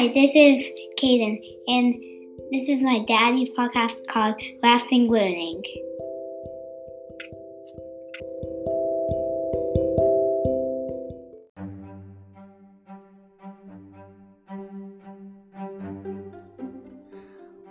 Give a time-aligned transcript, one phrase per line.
[0.00, 0.64] Hi, this is
[0.98, 1.94] Caden, and
[2.50, 5.62] this is my daddy's podcast called Lasting Learning.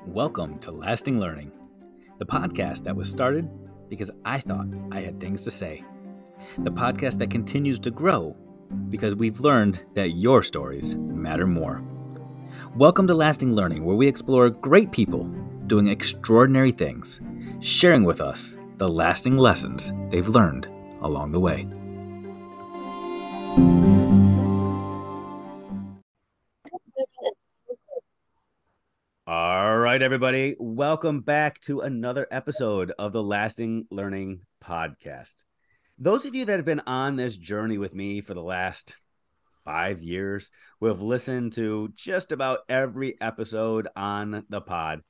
[0.05, 1.51] Welcome to Lasting Learning,
[2.19, 3.49] the podcast that was started
[3.89, 5.83] because I thought I had things to say.
[6.59, 8.37] The podcast that continues to grow
[8.89, 11.88] because we've learned that your stories matter more.
[12.75, 15.23] Welcome to Lasting Learning, where we explore great people
[15.67, 17.21] doing extraordinary things,
[17.59, 20.65] sharing with us the lasting lessons they've learned
[21.01, 21.67] along the way.
[29.27, 35.43] All right, everybody, welcome back to another episode of the Lasting Learning Podcast.
[35.97, 38.95] Those of you that have been on this journey with me for the last
[39.63, 40.51] five years.
[40.79, 45.01] We've listened to just about every episode on the pod.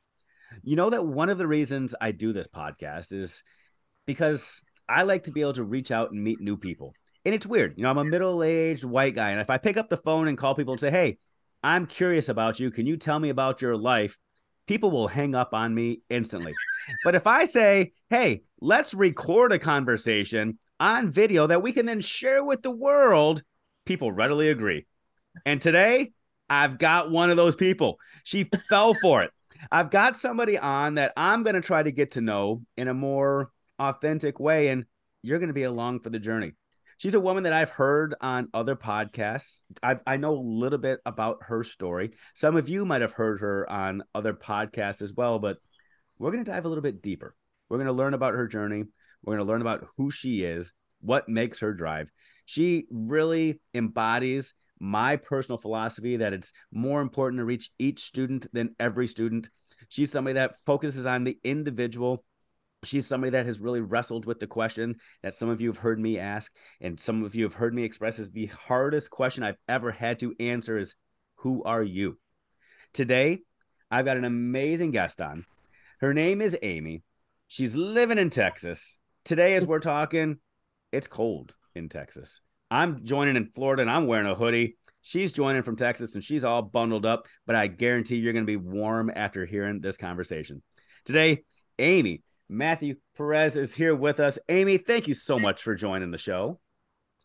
[0.64, 3.44] You know that one of the reasons I do this podcast is
[4.06, 6.94] because I like to be able to reach out and meet new people.
[7.26, 7.76] And it's weird.
[7.78, 9.32] You know, I'm a middle aged white guy.
[9.32, 11.18] And if I pick up the phone and call people and say, hey,
[11.62, 12.72] I'm curious about you.
[12.72, 14.18] Can you tell me about your life?
[14.68, 16.54] People will hang up on me instantly.
[17.04, 22.02] but if I say, hey, let's record a conversation on video that we can then
[22.02, 23.44] share with the world,
[23.90, 24.86] people readily agree.
[25.48, 26.12] And today,
[26.48, 27.98] I've got one of those people.
[28.24, 29.32] She fell for it.
[29.72, 32.94] I've got somebody on that I'm going to try to get to know in a
[32.94, 34.86] more authentic way, and
[35.24, 36.52] you're going to be along for the journey.
[37.00, 39.62] She's a woman that I've heard on other podcasts.
[39.82, 42.12] I, I know a little bit about her story.
[42.36, 45.58] Some of you might have heard her on other podcasts as well, but
[46.20, 47.36] we're going to dive a little bit deeper.
[47.70, 48.84] We're going to learn about her journey.
[49.24, 52.12] We're going to learn about who she is, what makes her drive,
[52.50, 58.74] she really embodies my personal philosophy that it's more important to reach each student than
[58.80, 59.50] every student.
[59.88, 62.24] She's somebody that focuses on the individual.
[62.84, 66.00] She's somebody that has really wrestled with the question that some of you have heard
[66.00, 66.52] me ask,
[66.82, 70.18] and some of you have heard me express as the hardest question I've ever had
[70.22, 70.96] to answer is
[71.42, 72.18] Who are you?
[72.94, 73.42] Today,
[73.92, 75.46] I've got an amazing guest on.
[76.00, 77.04] Her name is Amy.
[77.48, 78.98] She's living in Texas.
[79.24, 80.40] Today, as we're talking,
[80.92, 82.42] it's cold in Texas.
[82.72, 84.78] I'm joining in Florida and I'm wearing a hoodie.
[85.02, 88.52] She's joining from Texas and she's all bundled up, but I guarantee you're going to
[88.52, 90.62] be warm after hearing this conversation.
[91.06, 91.44] Today,
[91.80, 94.40] Amy Matthew Perez is here with us.
[94.50, 96.60] Amy, thank you so much for joining the show.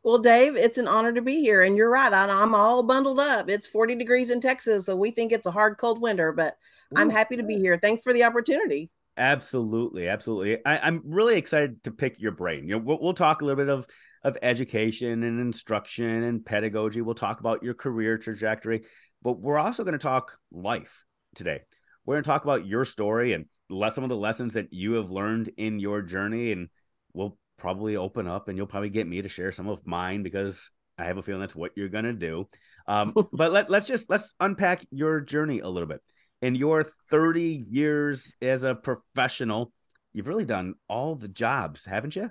[0.02, 1.62] Well, Dave, it's an honor to be here.
[1.62, 2.12] And you're right.
[2.12, 3.48] I'm all bundled up.
[3.48, 4.84] It's 40 degrees in Texas.
[4.84, 6.58] So we think it's a hard, cold winter, but
[6.92, 7.00] Ooh.
[7.00, 7.78] I'm happy to be here.
[7.80, 8.90] Thanks for the opportunity.
[9.16, 10.08] Absolutely.
[10.08, 10.58] Absolutely.
[10.66, 12.68] I, am really excited to pick your brain.
[12.68, 13.86] You know, we'll, we'll talk a little bit of
[14.24, 17.02] of education and instruction and pedagogy.
[17.02, 18.84] We'll talk about your career trajectory,
[19.22, 21.04] but we're also going to talk life
[21.34, 21.60] today.
[22.06, 25.10] We're going to talk about your story and some of the lessons that you have
[25.10, 26.52] learned in your journey.
[26.52, 26.68] And
[27.12, 30.70] we'll probably open up and you'll probably get me to share some of mine because
[30.98, 32.48] I have a feeling that's what you're going to do.
[32.86, 36.00] Um, but let, let's just let's unpack your journey a little bit.
[36.42, 39.72] In your 30 years as a professional,
[40.12, 42.30] you've really done all the jobs, haven't you?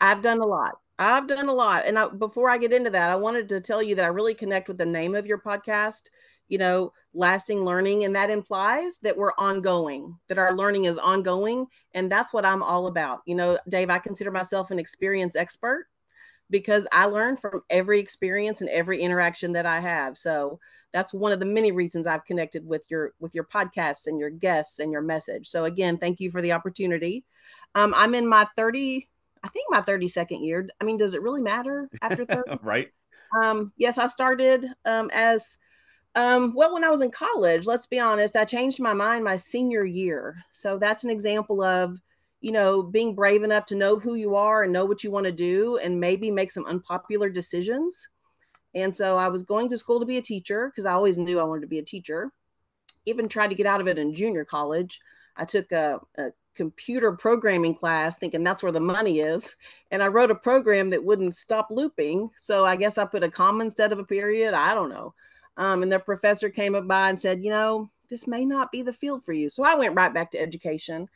[0.00, 0.78] I've done a lot.
[0.98, 1.84] I've done a lot.
[1.86, 4.34] And I, before I get into that, I wanted to tell you that I really
[4.34, 6.08] connect with the name of your podcast,
[6.48, 8.04] you know, lasting learning.
[8.04, 11.66] And that implies that we're ongoing, that our learning is ongoing.
[11.92, 13.20] And that's what I'm all about.
[13.26, 15.86] You know, Dave, I consider myself an experience expert
[16.48, 20.16] because I learn from every experience and every interaction that I have.
[20.16, 20.60] So
[20.92, 24.30] that's one of the many reasons I've connected with your with your podcasts and your
[24.30, 25.48] guests and your message.
[25.48, 27.24] So again, thank you for the opportunity.
[27.74, 29.08] Um, I'm in my 30
[29.46, 30.66] I think my 32nd year.
[30.80, 32.58] I mean, does it really matter after 30?
[32.62, 32.88] right.
[33.40, 35.56] Um, yes, I started um, as
[36.16, 37.64] um, well when I was in college.
[37.64, 40.36] Let's be honest, I changed my mind my senior year.
[40.50, 42.00] So that's an example of,
[42.40, 45.26] you know, being brave enough to know who you are and know what you want
[45.26, 48.08] to do and maybe make some unpopular decisions.
[48.74, 51.38] And so I was going to school to be a teacher because I always knew
[51.38, 52.32] I wanted to be a teacher.
[53.04, 55.00] Even tried to get out of it in junior college.
[55.36, 59.54] I took a, a computer programming class thinking that's where the money is.
[59.90, 62.30] And I wrote a program that wouldn't stop looping.
[62.36, 64.54] So I guess I put a comma instead of a period.
[64.54, 65.14] I don't know.
[65.56, 68.82] Um, and the professor came up by and said, you know, this may not be
[68.82, 69.48] the field for you.
[69.48, 71.08] So I went right back to education.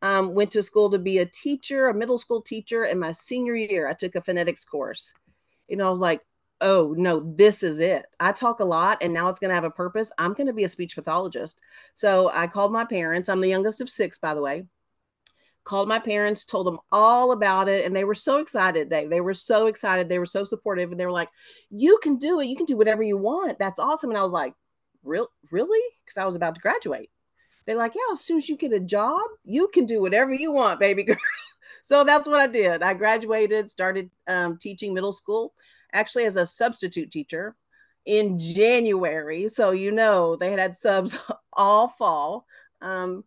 [0.00, 2.84] Um, went to school to be a teacher, a middle school teacher.
[2.84, 5.12] In my senior year, I took a phonetics course.
[5.66, 6.22] You know, I was like,
[6.60, 9.64] oh no this is it i talk a lot and now it's going to have
[9.64, 11.60] a purpose i'm going to be a speech pathologist
[11.94, 14.64] so i called my parents i'm the youngest of six by the way
[15.68, 18.90] called my parents, told them all about it, and they were so excited.
[18.90, 20.08] They they were so excited.
[20.08, 21.28] They were so supportive, and they were like,
[21.70, 22.46] "You can do it.
[22.46, 23.58] You can do whatever you want.
[23.58, 24.54] That's awesome." And I was like,
[25.02, 25.80] real really?
[26.04, 27.10] Because I was about to graduate.
[27.66, 30.52] They're like, yeah, as soon as you get a job, you can do whatever you
[30.52, 31.16] want, baby girl.
[31.82, 32.82] so that's what I did.
[32.82, 35.52] I graduated, started um, teaching middle school,
[35.92, 37.56] actually as a substitute teacher
[38.06, 39.48] in January.
[39.48, 41.18] So you know they had subs
[41.52, 42.46] all fall.
[42.80, 43.24] Um,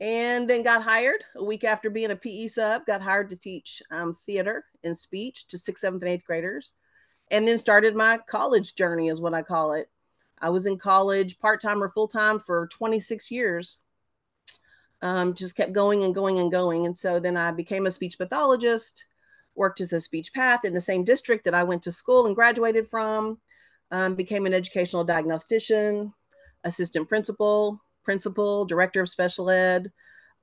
[0.00, 3.82] and then got hired a week after being a PE sub, got hired to teach
[3.90, 6.74] um, theater and speech to sixth, seventh, and eighth graders.
[7.30, 9.88] And then started my college journey, is what I call it.
[10.40, 13.80] I was in college part time or full time for 26 years.
[15.00, 16.86] Um, just kept going and going and going.
[16.86, 19.04] And so then I became a speech pathologist,
[19.54, 22.34] worked as a speech path in the same district that I went to school and
[22.34, 23.38] graduated from,
[23.90, 26.12] um, became an educational diagnostician,
[26.64, 29.90] assistant principal, principal, director of special ed.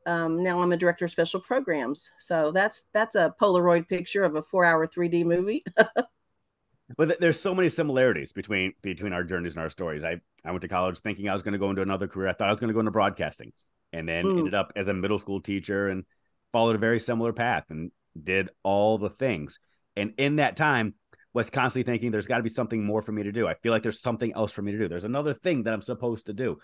[0.05, 2.09] Um, now I'm a director of special programs.
[2.19, 5.63] So that's that's a Polaroid picture of a four-hour 3D movie.
[6.97, 10.03] but there's so many similarities between between our journeys and our stories.
[10.03, 12.29] I I went to college thinking I was going to go into another career.
[12.29, 13.53] I thought I was going to go into broadcasting,
[13.93, 14.39] and then mm.
[14.39, 16.03] ended up as a middle school teacher and
[16.51, 17.91] followed a very similar path and
[18.21, 19.59] did all the things.
[19.95, 20.95] And in that time,
[21.33, 23.47] was constantly thinking there's got to be something more for me to do.
[23.47, 24.87] I feel like there's something else for me to do.
[24.87, 26.57] There's another thing that I'm supposed to do.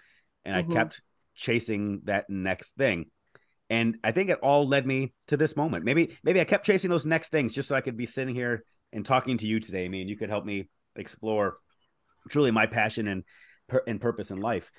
[0.48, 0.72] And mm-hmm.
[0.72, 1.02] I kept
[1.36, 3.12] chasing that next thing.
[3.70, 5.84] And I think it all led me to this moment.
[5.84, 8.64] Maybe maybe I kept chasing those next things just so I could be sitting here
[8.94, 11.56] and talking to you today, I mean, you could help me explore
[12.30, 13.24] truly my passion and
[13.86, 14.72] and purpose in life.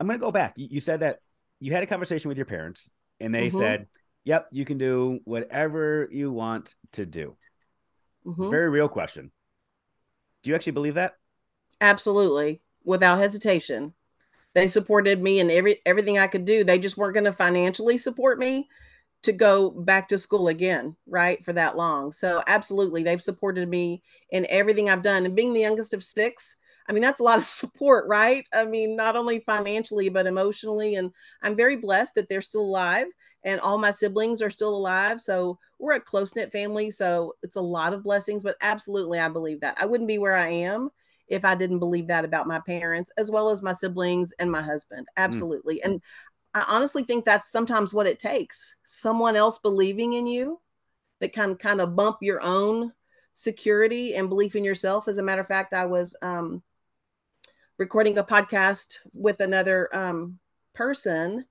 [0.00, 0.54] I'm going to go back.
[0.56, 1.18] You said that
[1.60, 2.90] you had a conversation with your parents
[3.20, 3.58] and they mm-hmm.
[3.58, 3.86] said,
[4.24, 7.36] "Yep, you can do whatever you want to do."
[8.26, 8.50] Mm-hmm.
[8.50, 9.30] Very real question.
[10.42, 11.14] Do you actually believe that?
[11.80, 13.94] Absolutely, without hesitation.
[14.54, 16.64] They supported me in every everything I could do.
[16.64, 18.68] They just weren't going to financially support me
[19.22, 21.44] to go back to school again, right?
[21.44, 22.12] For that long.
[22.12, 25.24] So absolutely, they've supported me in everything I've done.
[25.24, 26.56] And being the youngest of six,
[26.88, 28.44] I mean, that's a lot of support, right?
[28.52, 30.96] I mean, not only financially, but emotionally.
[30.96, 31.12] And
[31.42, 33.06] I'm very blessed that they're still alive
[33.44, 35.20] and all my siblings are still alive.
[35.20, 36.90] So we're a close knit family.
[36.90, 39.76] So it's a lot of blessings, but absolutely, I believe that.
[39.80, 40.90] I wouldn't be where I am
[41.32, 44.60] if I didn't believe that about my parents, as well as my siblings and my
[44.60, 45.06] husband.
[45.18, 45.24] Mm.
[45.24, 45.76] Absolutely.
[45.76, 45.84] Mm.
[45.84, 46.02] And
[46.52, 50.60] I honestly think that's sometimes what it takes someone else believing in you
[51.20, 52.92] that can kind of bump your own
[53.32, 55.08] security and belief in yourself.
[55.08, 56.62] As a matter of fact, I was um,
[57.78, 60.38] recording a podcast with another um,
[60.74, 61.46] person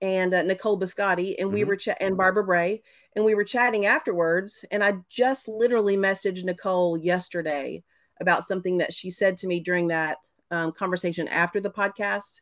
[0.00, 1.54] and uh, Nicole Biscotti, and mm-hmm.
[1.54, 2.82] we were ch- and Barbara Bray,
[3.16, 4.64] and we were chatting afterwards.
[4.70, 7.82] And I just literally messaged Nicole yesterday
[8.20, 10.18] about something that she said to me during that
[10.50, 12.40] um, conversation after the podcast.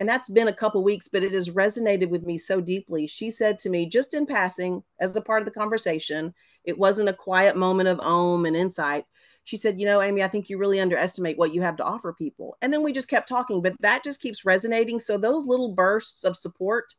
[0.00, 3.06] And that's been a couple weeks, but it has resonated with me so deeply.
[3.06, 6.34] She said to me, just in passing, as a part of the conversation,
[6.64, 9.04] it wasn't a quiet moment of om and insight.
[9.44, 12.12] She said, You know, Amy, I think you really underestimate what you have to offer
[12.12, 12.56] people.
[12.60, 14.98] And then we just kept talking, but that just keeps resonating.
[14.98, 16.94] So those little bursts of support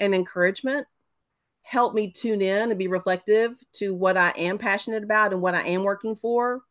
[0.00, 0.86] and encouragement
[1.62, 5.54] help me tune in and be reflective to what I am passionate about and what
[5.54, 6.62] I am working for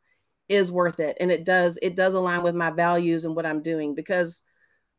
[0.51, 1.17] is worth it.
[1.19, 4.43] And it does it does align with my values and what i'm doing because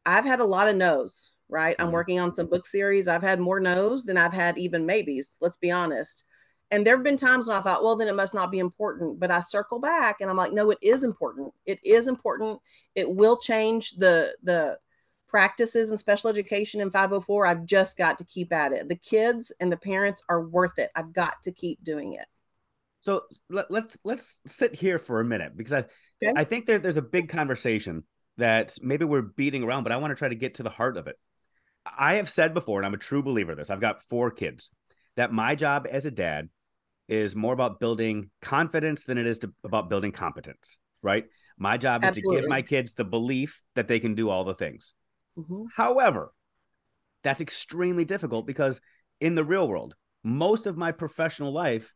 [0.07, 1.77] i've had a lot of no's right?
[1.79, 1.95] I'm mm-hmm.
[1.95, 3.09] working on some book series.
[3.09, 6.25] I've had more no's than i've had even maybes let's be honest.
[6.71, 9.21] And there have been times when i thought well then it must not be important.
[9.21, 11.53] But i circle back and i'm like no it is important.
[11.67, 12.59] It is important.
[12.95, 14.79] It will change the the
[15.29, 18.89] practices in special education in 504 i've just got to keep at it.
[18.89, 20.91] The kids and the parents are worth it.
[20.95, 22.27] I've got to keep doing it
[23.03, 26.33] so let, us let's, let's sit here for a minute because I okay.
[26.35, 28.05] I think there, there's a big conversation
[28.39, 30.97] that maybe we're beating around, but I want to try to get to the heart
[30.97, 31.17] of it.
[31.85, 33.71] I have said before, and I'm a true believer of this.
[33.71, 34.71] I've got four kids.
[35.17, 36.49] That my job as a dad
[37.09, 40.79] is more about building confidence than it is to, about building competence.
[41.03, 41.25] Right.
[41.59, 42.37] My job Absolutely.
[42.37, 44.95] is to give my kids the belief that they can do all the things.
[45.37, 45.65] Mm-hmm.
[45.77, 46.33] However,
[47.25, 48.81] that's extremely difficult because
[49.21, 51.93] in the real world, most of my professional life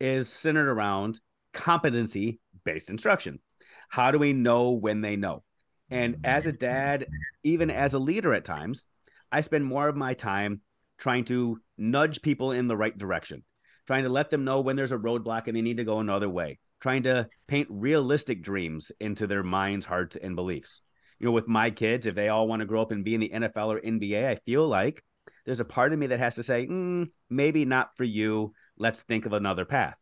[0.00, 1.20] is centered around
[1.52, 3.40] competency based instruction.
[3.88, 5.42] How do we know when they know?
[5.90, 7.06] And as a dad,
[7.44, 8.84] even as a leader at times,
[9.30, 10.60] I spend more of my time
[10.98, 13.44] trying to nudge people in the right direction,
[13.86, 16.28] trying to let them know when there's a roadblock and they need to go another
[16.28, 20.80] way, trying to paint realistic dreams into their minds, hearts, and beliefs.
[21.20, 23.20] You know, with my kids, if they all want to grow up and be in
[23.20, 25.02] the NFL or NBA, I feel like
[25.44, 29.00] there's a part of me that has to say, mm, maybe not for you let's
[29.00, 29.98] think of another path.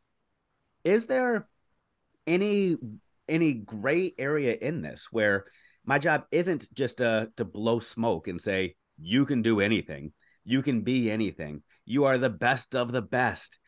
[0.85, 1.49] Is there
[2.26, 2.76] any
[3.28, 5.47] any gray area in this where
[5.85, 10.12] my job isn't just to to blow smoke and say you can do anything,
[10.45, 13.59] you can be anything, you are the best of the best,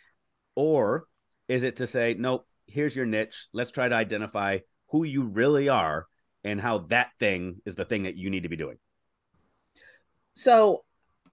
[0.54, 1.06] or
[1.48, 4.58] is it to say nope, here's your niche, let's try to identify
[4.90, 6.06] who you really are
[6.44, 8.78] and how that thing is the thing that you need to be doing.
[10.34, 10.84] So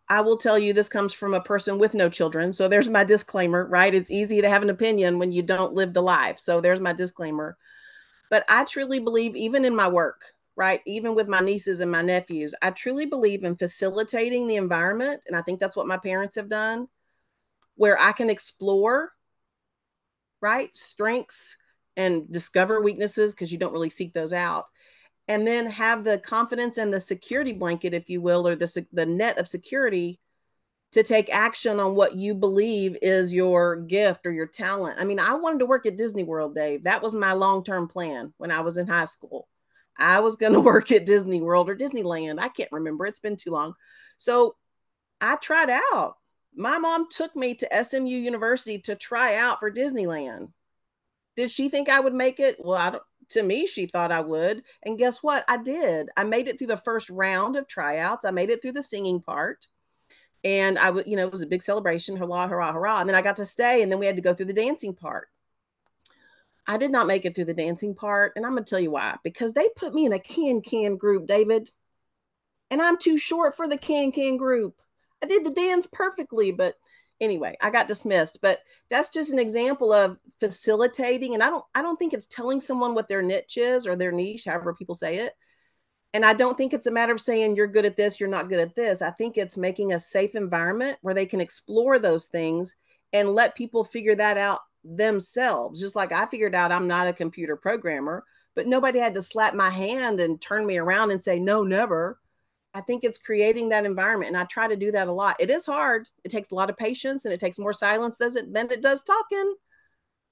[0.10, 2.54] I will tell you this comes from a person with no children.
[2.54, 3.94] So there's my disclaimer, right?
[3.94, 6.40] It's easy to have an opinion when you don't live the life.
[6.40, 7.58] So there's my disclaimer.
[8.30, 10.24] But I truly believe, even in my work,
[10.56, 10.82] right?
[10.86, 15.24] Even with my nieces and my nephews, I truly believe in facilitating the environment.
[15.28, 16.88] And I think that's what my parents have done,
[17.76, 19.12] where I can explore,
[20.42, 20.76] right?
[20.76, 21.56] Strengths
[21.96, 24.66] and discover weaknesses because you don't really seek those out
[25.28, 29.06] and then have the confidence and the security blanket, if you will, or the, the
[29.06, 30.20] net of security
[30.92, 35.00] to take action on what you believe is your gift or your talent.
[35.00, 36.84] I mean, I wanted to work at Disney World, Dave.
[36.84, 39.48] That was my long term plan when I was in high school.
[39.98, 42.40] I was going to work at Disney World or Disneyland.
[42.40, 43.06] I can't remember.
[43.06, 43.74] It's been too long.
[44.18, 44.56] So
[45.20, 46.16] I tried out.
[46.56, 50.52] My mom took me to SMU University to try out for Disneyland.
[51.36, 52.58] Did she think I would make it?
[52.60, 53.04] Well, I don't
[53.34, 54.64] to me, she thought I would.
[54.84, 55.46] And guess what?
[55.48, 56.10] I did.
[56.18, 58.26] I made it through the first round of tryouts.
[58.26, 59.68] I made it through the singing part.
[60.44, 63.00] And I would, you know, it was a big celebration, hurrah, hurrah, hurrah.
[63.00, 64.94] And then I got to stay, and then we had to go through the dancing
[64.94, 65.30] part.
[66.68, 68.34] I did not make it through the dancing part.
[68.36, 69.18] And I'm going to tell you why.
[69.24, 71.70] Because they put me in a can can group, David.
[72.72, 74.76] And I'm too short for the can can group.
[75.22, 76.76] I did the dance perfectly, but
[77.24, 81.34] anyway, I got dismissed, but that's just an example of facilitating.
[81.34, 84.12] And I don't, I don't think it's telling someone what their niche is or their
[84.12, 85.34] niche, however people say it.
[86.14, 88.50] And I don't think it's a matter of saying you're good at this, you're not
[88.50, 89.02] good at this.
[89.02, 92.76] I think it's making a safe environment where they can explore those things
[93.14, 95.80] and let people figure that out themselves.
[95.80, 98.24] Just like I figured out I'm not a computer programmer,
[98.56, 102.20] but nobody had to slap my hand and turn me around and say, no, never.
[102.74, 104.30] I think it's creating that environment.
[104.30, 105.36] And I try to do that a lot.
[105.40, 106.08] It is hard.
[106.24, 108.82] It takes a lot of patience and it takes more silence does it than it
[108.82, 109.56] does talking.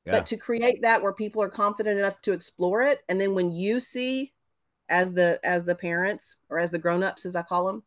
[0.06, 0.14] Yeah.
[0.14, 3.04] But to create that where people are confident enough to explore it.
[3.08, 4.34] And then when you see
[4.90, 7.84] as the as the parents or as the grown-ups, as I call them,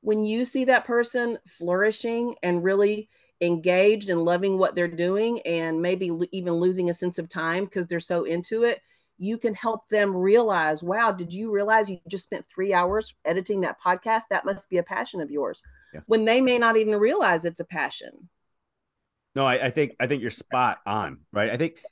[0.00, 3.08] when you see that person flourishing and really
[3.40, 7.86] engaged and loving what they're doing and maybe even losing a sense of time because
[7.86, 8.80] they're so into it
[9.18, 13.60] you can help them realize, wow, did you realize you just spent three hours editing
[13.62, 14.22] that podcast?
[14.30, 15.62] That must be a passion of yours.
[15.92, 16.00] Yeah.
[16.06, 18.28] When they may not even realize it's a passion.
[19.34, 21.50] No, I, I think I think you're spot on, right?
[21.50, 21.82] I think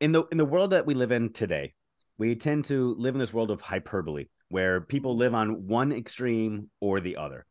[0.00, 1.74] in the in the world that we live in today,
[2.18, 6.70] we tend to live in this world of hyperbole where people live on one extreme
[6.80, 7.44] or the other.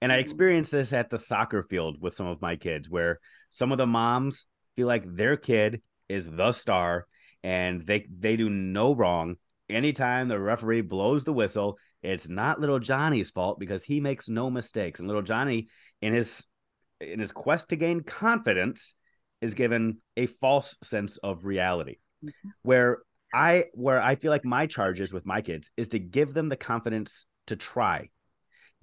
[0.00, 0.20] And I mm-hmm.
[0.20, 3.86] experienced this at the soccer field with some of my kids, where some of the
[3.86, 7.06] moms feel like their kid is the star
[7.42, 9.36] and they they do no wrong.
[9.68, 14.50] Anytime the referee blows the whistle, it's not little Johnny's fault because he makes no
[14.50, 15.00] mistakes.
[15.00, 15.68] And little Johnny,
[16.00, 16.46] in his
[17.00, 18.94] in his quest to gain confidence,
[19.40, 21.96] is given a false sense of reality.
[22.24, 22.48] Mm-hmm.
[22.62, 22.98] Where
[23.32, 26.56] I where I feel like my charges with my kids is to give them the
[26.56, 28.10] confidence to try.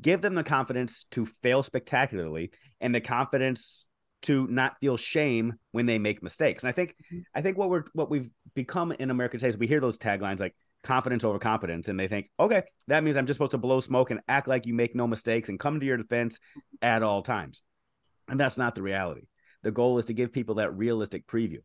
[0.01, 3.85] Give them the confidence to fail spectacularly and the confidence
[4.23, 6.63] to not feel shame when they make mistakes.
[6.63, 7.19] And I think mm-hmm.
[7.33, 10.39] I think what we're what we've become in America today is we hear those taglines
[10.39, 13.79] like confidence over competence and they think, okay, that means I'm just supposed to blow
[13.79, 16.39] smoke and act like you make no mistakes and come to your defense
[16.81, 17.61] at all times.
[18.29, 19.23] And that's not the reality.
[19.63, 21.59] The goal is to give people that realistic preview.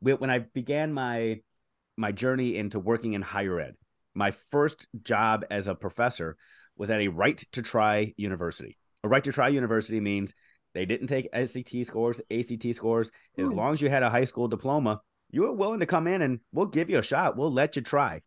[0.00, 1.40] When I began my
[1.96, 3.74] my journey into working in higher ed,
[4.14, 6.36] my first job as a professor
[6.76, 8.78] was at a right to try university.
[9.04, 10.32] A right to try university means
[10.74, 13.10] they didn't take SAT scores, ACT scores.
[13.36, 13.56] As hmm.
[13.56, 15.00] long as you had a high school diploma,
[15.30, 17.36] you were willing to come in and we'll give you a shot.
[17.36, 18.22] We'll let you try.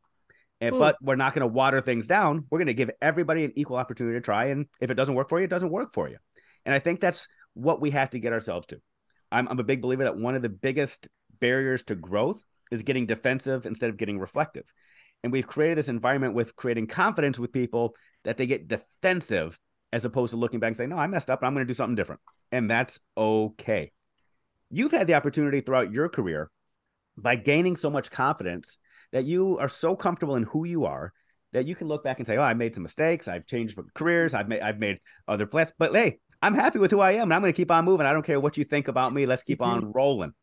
[0.62, 0.80] And, hmm.
[0.80, 2.46] But we're not going to water things down.
[2.50, 4.46] We're going to give everybody an equal opportunity to try.
[4.46, 6.18] And if it doesn't work for you, it doesn't work for you.
[6.66, 8.82] And I think that's what we have to get ourselves to.
[9.32, 11.08] I'm, I'm a big believer that one of the biggest
[11.40, 14.66] barriers to growth is getting defensive instead of getting reflective.
[15.24, 19.60] And we've created this environment with creating confidence with people that they get defensive
[19.96, 21.40] as opposed to looking back and saying, no, I messed up.
[21.40, 22.20] But I'm going to do something different.
[22.52, 23.94] And that's okay.
[24.70, 26.52] You've had the opportunity throughout your career
[27.16, 28.78] by gaining so much confidence
[29.14, 31.14] that you are so comfortable in who you are
[31.54, 33.30] that you can look back and say, oh, I made some mistakes.
[33.30, 34.34] I've changed careers.
[34.34, 35.00] I've made, I've made
[35.30, 37.72] other plans, but hey, I'm happy with who I am and I'm going to keep
[37.72, 38.06] on moving.
[38.06, 39.26] I don't care what you think about me.
[39.26, 39.86] Let's keep mm-hmm.
[39.86, 40.34] on rolling.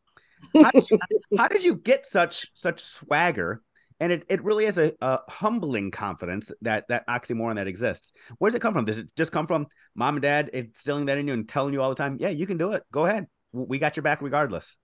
[0.55, 0.97] How did you,
[1.37, 3.61] how did you get such, such swagger
[4.03, 8.11] and it, it really is a, a, humbling confidence that that oxymoron that exists.
[8.37, 8.83] Where does it come from?
[8.83, 11.81] Does it just come from mom and dad instilling that in you and telling you
[11.81, 12.83] all the time yeah you can do it.
[12.91, 13.27] Go ahead.
[13.53, 14.75] We got your back regardless.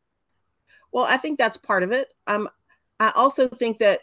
[0.94, 2.14] Well i think that's part of it.
[2.28, 2.48] Um
[2.98, 4.00] i also think that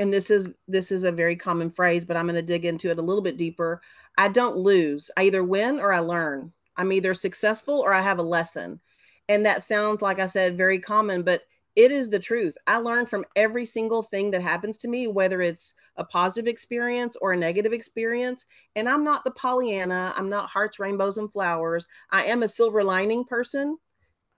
[0.00, 2.90] and this is this is a very common phrase but i'm going to dig into
[2.90, 3.80] it a little bit deeper.
[4.18, 5.08] I don't lose.
[5.16, 6.52] I either win or i learn.
[6.76, 8.80] I'm either successful or i have a lesson.
[9.28, 11.42] And that sounds like i said very common but
[11.74, 12.54] it is the truth.
[12.66, 17.16] I learn from every single thing that happens to me, whether it's a positive experience
[17.16, 18.44] or a negative experience.
[18.76, 20.12] And I'm not the Pollyanna.
[20.16, 21.86] I'm not hearts, rainbows, and flowers.
[22.10, 23.78] I am a silver lining person.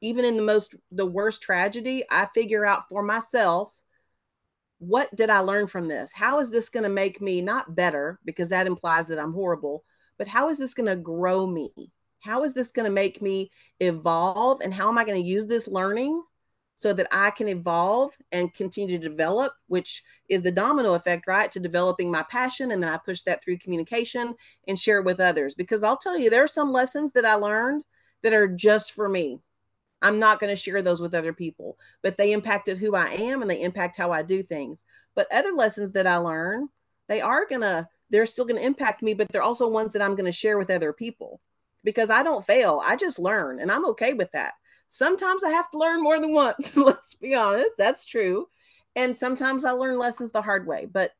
[0.01, 3.73] Even in the most, the worst tragedy, I figure out for myself
[4.79, 6.13] what did I learn from this?
[6.13, 9.83] How is this going to make me not better, because that implies that I'm horrible,
[10.19, 11.71] but how is this going to grow me?
[12.21, 13.51] How is this going to make me
[13.81, 14.61] evolve?
[14.61, 16.23] And how am I going to use this learning
[16.75, 21.51] so that I can evolve and continue to develop, which is the domino effect, right?
[21.53, 22.73] To developing my passion.
[22.73, 24.35] And then I push that through communication
[24.67, 25.55] and share it with others.
[25.55, 27.85] Because I'll tell you, there are some lessons that I learned
[28.23, 29.39] that are just for me.
[30.03, 33.41] I'm not going to share those with other people, but they impacted who I am
[33.41, 34.85] and they impact how I do things.
[35.15, 36.69] But other lessons that I learn,
[37.09, 40.03] they are going to, they're still going to impact me, but they're also ones that
[40.03, 41.41] I'm going to share with other people
[41.85, 42.83] because I don't fail.
[42.85, 44.55] I just learn and I'm okay with that.
[44.95, 46.77] Sometimes I have to learn more than once.
[46.77, 47.73] Let's be honest.
[47.77, 48.47] That's true.
[48.95, 51.11] And sometimes I learn lessons the hard way, but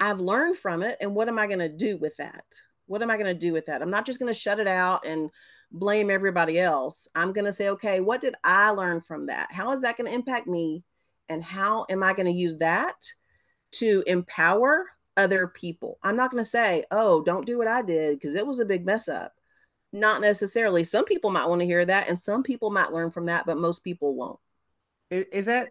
[0.00, 0.96] I've learned from it.
[1.00, 2.42] And what am I going to do with that?
[2.86, 3.82] What am I going to do with that?
[3.82, 5.30] I'm not just going to shut it out and
[5.70, 7.06] blame everybody else.
[7.14, 9.52] I'm going to say, okay, what did I learn from that?
[9.52, 10.82] How is that going to impact me?
[11.28, 12.96] And how am I going to use that
[13.74, 16.00] to empower other people?
[16.02, 18.64] I'm not going to say, oh, don't do what I did because it was a
[18.64, 19.34] big mess up
[19.92, 20.84] not necessarily.
[20.84, 23.58] Some people might want to hear that, and some people might learn from that, but
[23.58, 24.38] most people won't.
[25.10, 25.68] Is, is that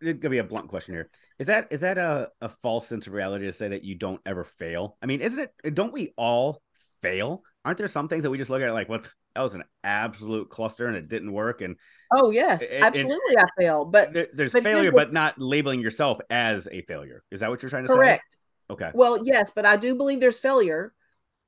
[0.00, 1.10] it gonna be a blunt question here?
[1.38, 4.20] Is that is that a, a false sense of reality to say that you don't
[4.24, 4.96] ever fail?
[5.02, 5.74] I mean, isn't it?
[5.74, 6.62] Don't we all
[7.02, 7.42] fail?
[7.64, 10.50] Aren't there some things that we just look at like what that was an absolute
[10.50, 11.60] cluster and it didn't work?
[11.60, 11.76] And
[12.14, 13.92] oh yes, it, absolutely, I failed.
[13.92, 17.22] But there, there's but failure, but not labeling yourself as a failure.
[17.30, 18.22] Is that what you're trying to correct.
[18.22, 18.38] say?
[18.76, 18.90] Correct.
[18.90, 18.90] Okay.
[18.94, 20.94] Well, yes, but I do believe there's failure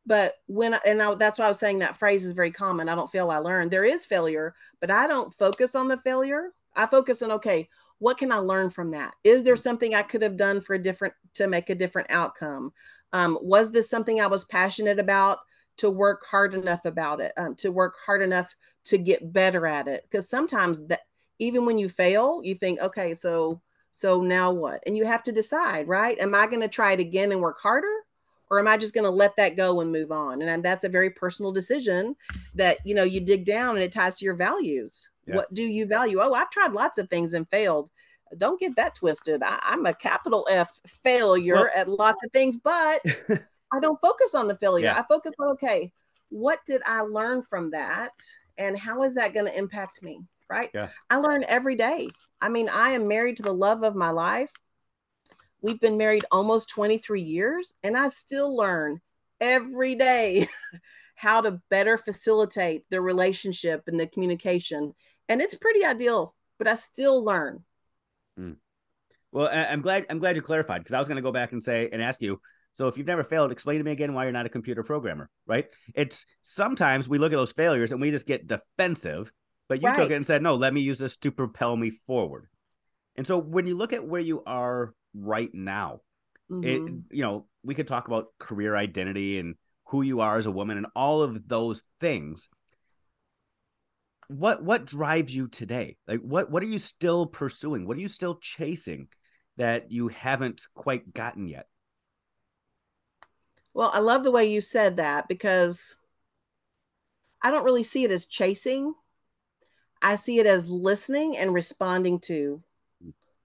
[0.07, 2.89] but when and I, that's why I was saying that phrase is very common.
[2.89, 3.71] I don't feel I learned.
[3.71, 6.53] There is failure, but I don't focus on the failure.
[6.75, 9.15] I focus on okay, what can I learn from that?
[9.25, 12.73] Is there something I could have done for a different to make a different outcome?
[13.13, 15.39] Um, was this something I was passionate about
[15.79, 18.55] to work hard enough about it, um, to work hard enough
[18.85, 20.03] to get better at it?
[20.03, 21.01] Because sometimes that
[21.39, 23.61] even when you fail, you think, okay, so
[23.93, 24.83] so now what?
[24.87, 26.19] And you have to decide, right?
[26.19, 28.06] Am I going to try it again and work harder?
[28.51, 30.43] Or am i just going to let that go and move on?
[30.43, 32.17] And that's a very personal decision
[32.55, 35.09] that you know you dig down and it ties to your values.
[35.27, 35.37] Yeah.
[35.37, 36.21] what do you value?
[36.21, 37.91] Oh i've tried lots of things and failed.
[38.39, 39.43] Don't get that twisted.
[39.43, 43.01] I, am a capital f failure well, at lots of things but
[43.73, 44.87] i don't focus on the failure.
[44.87, 44.99] Yeah.
[44.99, 45.93] i focus on okay
[46.29, 48.13] what did i learn from that
[48.59, 50.71] and how is that going to impact me right?
[50.73, 50.89] Yeah.
[51.11, 52.09] i learn every day.
[52.41, 54.53] I mean i am married to the love of my life
[55.63, 59.01] We've been married almost 23 years, and I still learn
[59.41, 60.49] every day
[61.17, 64.95] how to better facilitate the relationship and the communication.
[65.29, 67.65] And it's pretty ideal, but I still learn.
[68.39, 68.57] Mm.
[69.33, 71.63] Well, I'm glad I'm glad you clarified because I was going to go back and
[71.63, 72.41] say and ask you.
[72.75, 75.31] So if you've never failed, explain to me again why you're not a computer programmer,
[75.47, 75.67] right?
[75.95, 79.33] It's sometimes we look at those failures and we just get defensive,
[79.69, 79.97] but you right.
[79.97, 82.49] took it and said, "No, let me use this to propel me forward."
[83.17, 86.01] And so when you look at where you are right now.
[86.51, 86.65] Mm-hmm.
[86.65, 90.51] It, you know, we could talk about career identity and who you are as a
[90.51, 92.49] woman and all of those things.
[94.29, 95.97] What what drives you today?
[96.09, 97.87] Like what what are you still pursuing?
[97.87, 99.09] What are you still chasing
[99.57, 101.67] that you haven't quite gotten yet?
[103.73, 105.97] Well, I love the way you said that because
[107.43, 108.95] I don't really see it as chasing.
[110.03, 112.63] I see it as listening and responding to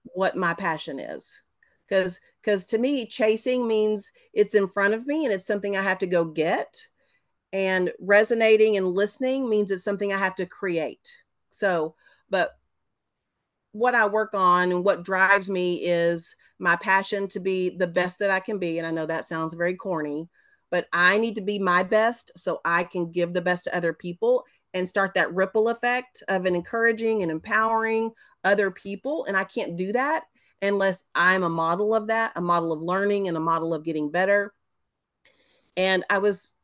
[0.04, 1.42] what my passion is
[1.92, 5.82] because because to me chasing means it's in front of me and it's something i
[5.82, 6.86] have to go get.
[7.54, 11.14] And resonating and listening means it's something i have to create.
[11.50, 11.94] So
[12.30, 12.52] but
[13.72, 18.18] what i work on and what drives me is my passion to be the best
[18.18, 20.28] that i can be and i know that sounds very corny
[20.70, 23.94] but i need to be my best so i can give the best to other
[23.94, 28.10] people and start that ripple effect of an encouraging and empowering
[28.44, 30.24] other people and i can't do that
[30.62, 34.10] unless I'm a model of that, a model of learning and a model of getting
[34.10, 34.54] better.
[35.76, 36.54] And I was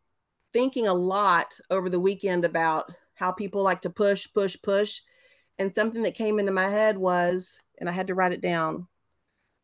[0.52, 5.00] thinking a lot over the weekend about how people like to push, push, push.
[5.58, 8.86] And something that came into my head was, and I had to write it down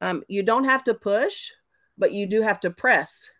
[0.00, 1.50] um, you don't have to push,
[1.96, 3.30] but you do have to press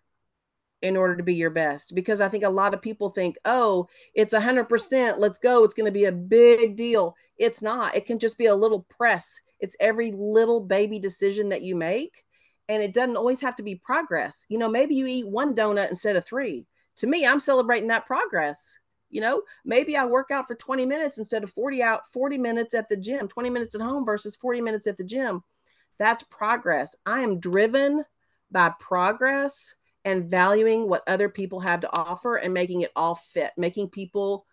[0.81, 1.95] in order to be your best.
[1.95, 5.87] Because I think a lot of people think, oh, it's 100%, let's go, it's going
[5.87, 7.17] to be a big deal.
[7.37, 11.62] It's not, it can just be a little press it's every little baby decision that
[11.62, 12.22] you make.
[12.68, 14.44] And it doesn't always have to be progress.
[14.48, 16.66] You know, maybe you eat one donut instead of three.
[16.96, 18.79] To me, I'm celebrating that progress.
[19.11, 22.74] You know, maybe I work out for 20 minutes instead of 40 out 40 minutes
[22.74, 25.42] at the gym, 20 minutes at home versus 40 minutes at the gym.
[25.98, 26.94] That's progress.
[27.07, 28.05] I am driven
[28.50, 29.74] by progress
[30.05, 34.46] and valuing what other people have to offer and making it all fit, making people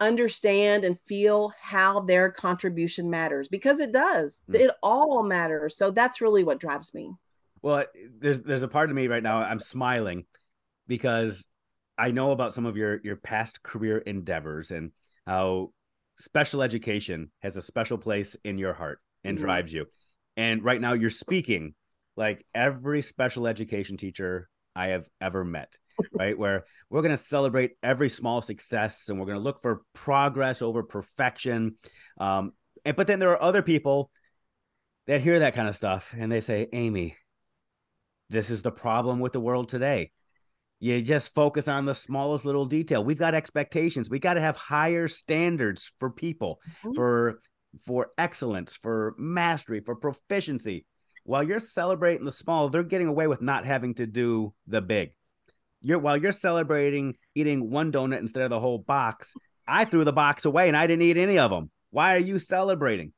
[0.00, 4.42] understand and feel how their contribution matters because it does.
[4.50, 4.60] Mm.
[4.60, 5.76] It all matters.
[5.76, 7.12] So that's really what drives me.
[7.62, 7.84] Well,
[8.18, 10.24] there's there's a part of me right now I'm smiling
[10.86, 11.46] because
[11.98, 14.92] I know about some of your your past career endeavors and
[15.26, 15.72] how
[16.18, 19.44] special education has a special place in your heart and mm-hmm.
[19.44, 19.86] drives you.
[20.36, 21.74] And right now you're speaking
[22.16, 25.76] like every special education teacher I have ever met,
[26.12, 26.38] right?
[26.38, 30.62] Where we're going to celebrate every small success and we're going to look for progress
[30.62, 31.76] over perfection.
[32.18, 32.52] Um,
[32.84, 34.10] and but then there are other people
[35.06, 37.16] that hear that kind of stuff and they say, Amy,
[38.30, 40.10] this is the problem with the world today.
[40.78, 43.02] You just focus on the smallest little detail.
[43.02, 44.10] We've got expectations.
[44.10, 46.94] We got to have higher standards for people, mm-hmm.
[46.94, 47.40] for
[47.84, 50.86] for excellence, for mastery, for proficiency.
[51.24, 55.12] While you're celebrating the small, they're getting away with not having to do the big.
[55.86, 59.32] You're while you're celebrating eating one donut instead of the whole box,
[59.68, 61.70] I threw the box away and I didn't eat any of them.
[61.90, 63.12] Why are you celebrating?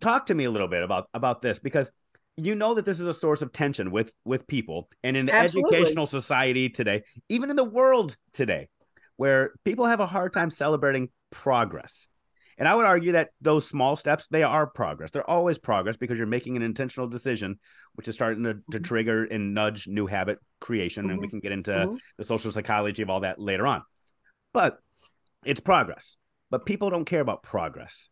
[0.00, 1.92] Talk to me a little bit about about this because
[2.38, 5.34] you know that this is a source of tension with with people and in the
[5.34, 5.76] Absolutely.
[5.76, 8.70] educational society today, even in the world today,
[9.18, 12.08] where people have a hard time celebrating progress.
[12.60, 15.10] And I would argue that those small steps, they are progress.
[15.10, 17.58] They're always progress because you're making an intentional decision,
[17.94, 18.82] which is starting to, to mm-hmm.
[18.82, 21.04] trigger and nudge new habit creation.
[21.04, 21.10] Mm-hmm.
[21.10, 21.30] And we mm-hmm.
[21.30, 21.96] can get into mm-hmm.
[22.18, 23.82] the social psychology of all that later on.
[24.52, 24.78] But
[25.42, 26.18] it's progress.
[26.50, 28.10] But people don't care about progress.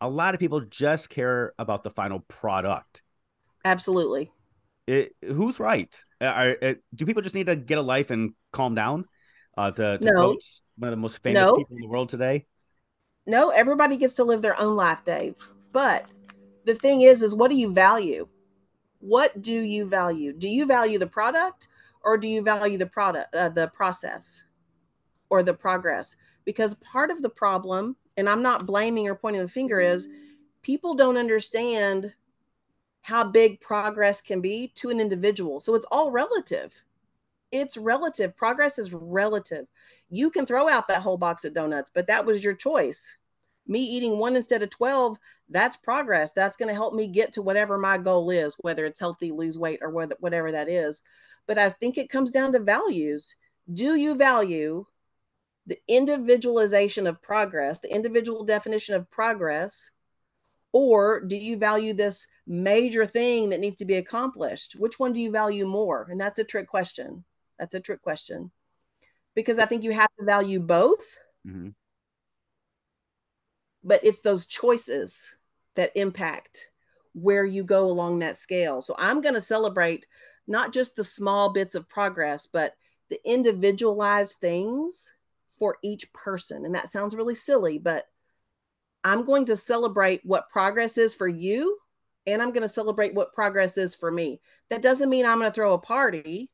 [0.00, 3.02] A lot of people just care about the final product.
[3.64, 4.30] Absolutely.
[4.86, 5.92] It, who's right?
[6.20, 9.06] Are, are, do people just need to get a life and calm down?
[9.56, 10.12] Uh, to, to no.
[10.14, 10.42] quote
[10.76, 11.56] one of the most famous no.
[11.56, 12.46] people in the world today.
[13.28, 15.36] No, everybody gets to live their own life, Dave.
[15.72, 16.06] But
[16.64, 18.26] the thing is, is what do you value?
[19.00, 20.32] What do you value?
[20.32, 21.68] Do you value the product
[22.02, 24.44] or do you value the product, uh, the process,
[25.28, 26.16] or the progress?
[26.46, 30.08] Because part of the problem, and I'm not blaming or pointing the finger, is
[30.62, 32.14] people don't understand
[33.02, 35.60] how big progress can be to an individual.
[35.60, 36.82] So it's all relative.
[37.52, 38.34] It's relative.
[38.38, 39.66] Progress is relative.
[40.08, 43.17] You can throw out that whole box of donuts, but that was your choice.
[43.68, 45.18] Me eating one instead of 12,
[45.50, 46.32] that's progress.
[46.32, 49.58] That's going to help me get to whatever my goal is, whether it's healthy, lose
[49.58, 51.02] weight, or whatever that is.
[51.46, 53.36] But I think it comes down to values.
[53.72, 54.86] Do you value
[55.66, 59.90] the individualization of progress, the individual definition of progress?
[60.72, 64.76] Or do you value this major thing that needs to be accomplished?
[64.78, 66.06] Which one do you value more?
[66.10, 67.24] And that's a trick question.
[67.58, 68.50] That's a trick question.
[69.34, 71.18] Because I think you have to value both.
[71.46, 71.70] Mm-hmm.
[73.84, 75.34] But it's those choices
[75.76, 76.68] that impact
[77.14, 78.82] where you go along that scale.
[78.82, 80.06] So I'm going to celebrate
[80.46, 82.74] not just the small bits of progress, but
[83.10, 85.12] the individualized things
[85.58, 86.64] for each person.
[86.64, 88.06] And that sounds really silly, but
[89.04, 91.78] I'm going to celebrate what progress is for you,
[92.26, 94.40] and I'm going to celebrate what progress is for me.
[94.70, 96.50] That doesn't mean I'm going to throw a party,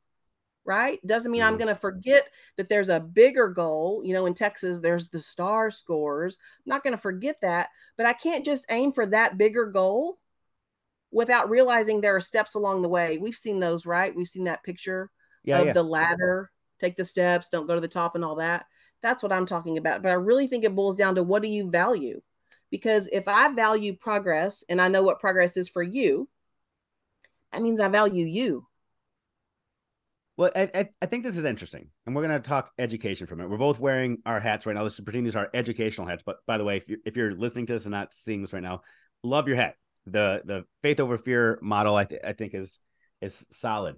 [0.65, 1.05] right?
[1.07, 1.43] Doesn't mean.
[1.43, 1.65] I'm mm-hmm.
[1.65, 4.03] going to forget that there's a bigger goal.
[4.05, 6.39] You know, in Texas, there's the STAAR scores.
[6.59, 10.19] I'm not going to forget that, but I can't just aim for that bigger goal
[11.11, 13.19] without realizing there are steps along the way.
[13.19, 14.15] We've seen those, right?
[14.15, 15.11] We've seen that picture
[15.45, 15.73] yeah, of yeah.
[15.73, 16.51] the ladder,
[16.81, 18.67] take the steps, don't go to the top and all that.
[19.01, 20.03] That's what I'm talking about.
[20.03, 22.21] But I really think it boils down to what do you value?
[22.71, 26.29] Because if I value progress and I know what progress is for you,
[27.53, 28.67] that means I value you.
[30.37, 33.49] Well, I, I think this is interesting, and we're going to talk education from it.
[33.49, 34.83] We're both wearing our hats right now.
[34.83, 36.25] Let's pretend these are educational hats.
[36.27, 38.53] But by the way, if you're, if you're listening to this and not seeing this
[38.53, 38.83] right now,
[39.23, 39.77] love your hat.
[40.07, 42.81] The the faith over fear model, I, th- I think, is
[43.21, 43.97] is solid.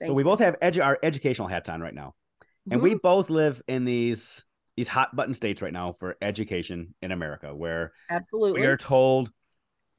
[0.00, 2.14] Thank so we both have edu- our educational hats on right now,
[2.70, 2.82] and mm-hmm.
[2.82, 4.44] we both live in these
[4.76, 9.30] these hot button states right now for education in America, where absolutely we are told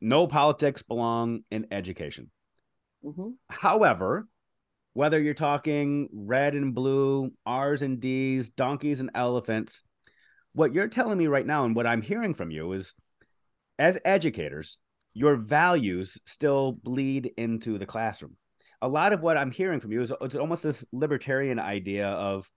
[0.01, 2.29] no politics belong in education.
[3.03, 3.29] Mm-hmm.
[3.49, 4.27] However,
[4.97, 9.83] whether you're talking red and blue, R's and D's, donkeys and elephants,
[10.53, 12.95] what you're telling me right now and what I'm hearing from you is
[13.77, 14.79] as educators,
[15.13, 18.37] your values still bleed into the classroom.
[18.81, 22.49] A lot of what I'm hearing from you is it's almost this libertarian idea of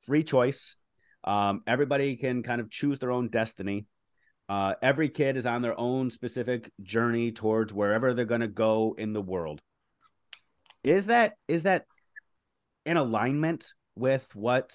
[0.00, 0.76] free choice
[1.24, 3.84] um, everybody can kind of choose their own destiny.
[4.48, 8.94] Uh, every kid is on their own specific journey towards wherever they're going to go
[8.96, 9.60] in the world.
[10.84, 11.86] Is that is that
[12.84, 14.72] in alignment with what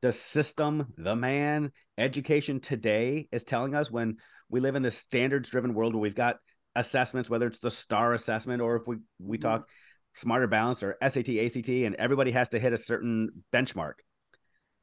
[0.00, 5.48] the system, the man, education today is telling us when we live in this standards
[5.48, 6.36] driven world where we've got
[6.76, 9.48] assessments, whether it's the STAR assessment or if we, we mm-hmm.
[9.48, 9.68] talk
[10.14, 13.94] smarter balance or SAT, ACT, and everybody has to hit a certain benchmark.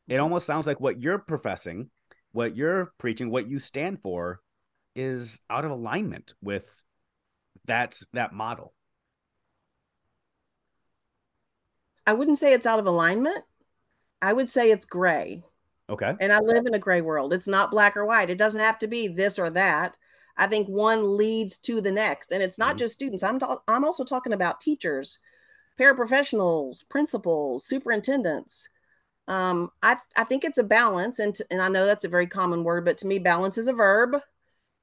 [0.08, 0.24] It mm-hmm.
[0.24, 1.90] almost sounds like what you're professing,
[2.32, 4.40] what you're preaching, what you stand for
[4.96, 6.66] is out of alignment with
[7.66, 8.74] that that model.
[12.06, 13.44] I wouldn't say it's out of alignment.
[14.22, 15.44] I would say it's gray.
[15.90, 16.14] Okay.
[16.20, 17.34] And I live in a gray world.
[17.34, 18.30] It's not black or white.
[18.30, 19.98] It doesn't have to be this or that.
[20.38, 22.32] I think one leads to the next.
[22.32, 22.78] And it's not mm-hmm.
[22.78, 23.24] just students.
[23.24, 25.20] I'm ta- I'm also talking about teachers,
[25.80, 28.70] paraprofessionals, principals, superintendents.
[29.28, 31.20] Um, I, I think it's a balance.
[31.20, 33.68] And, t- and I know that's a very common word, but to me, balance is
[33.68, 34.18] a verb.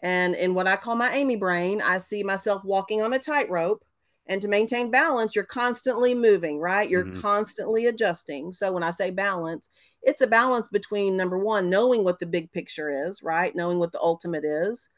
[0.01, 3.83] And in what I call my Amy brain, I see myself walking on a tightrope
[4.29, 6.89] and to maintain balance, you're constantly moving, right?
[6.89, 7.21] You're mm-hmm.
[7.21, 8.53] constantly adjusting.
[8.53, 9.71] So when I say balance,
[10.03, 13.55] it's a balance between number one, knowing what the big picture is, right?
[13.57, 14.91] Knowing what the ultimate is,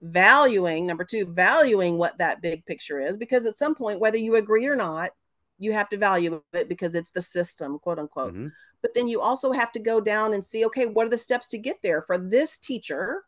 [0.00, 4.36] valuing, number two, valuing what that big picture is, because at some point, whether you
[4.36, 5.10] agree or not,
[5.58, 8.32] you have to value it because it's the system, quote unquote.
[8.32, 8.48] Mm-hmm.
[8.80, 11.48] But then you also have to go down and see, okay, what are the steps
[11.48, 13.24] to get there for this teacher?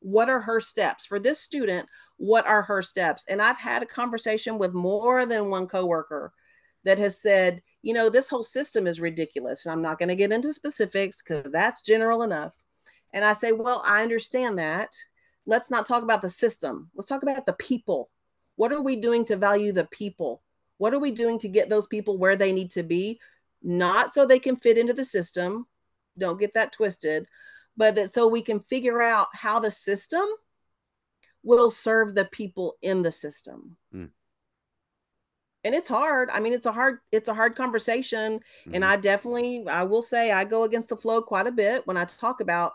[0.00, 1.88] What are her steps for this student?
[2.16, 3.24] What are her steps?
[3.28, 6.32] And i've had a conversation with more than one coworker
[6.84, 10.14] that has said you know this whole system is ridiculous and i'm not going to
[10.16, 12.52] get into specifics because that's general enough.
[13.12, 14.94] And i say well i understand that.
[15.46, 16.90] Let's not talk about the system.
[16.94, 18.10] Let's talk about the people.
[18.56, 20.42] What are we doing to value the people?
[20.78, 23.20] What are we doing to get those people where they need to be?
[23.62, 25.66] Not so they can fit into the system.
[26.18, 27.26] Don't get that twisted.
[27.76, 30.24] But that so we can figure out how the system
[31.44, 33.76] will serve the people in the system.
[33.94, 34.10] Mm.
[35.62, 36.28] And it's hard.
[36.30, 38.38] I mean, it's a hard, it's a hard conversation.
[38.38, 38.74] Mm-hmm.
[38.74, 41.96] And I definitely, I will say, I go against the flow quite a bit when
[41.96, 42.74] I talk about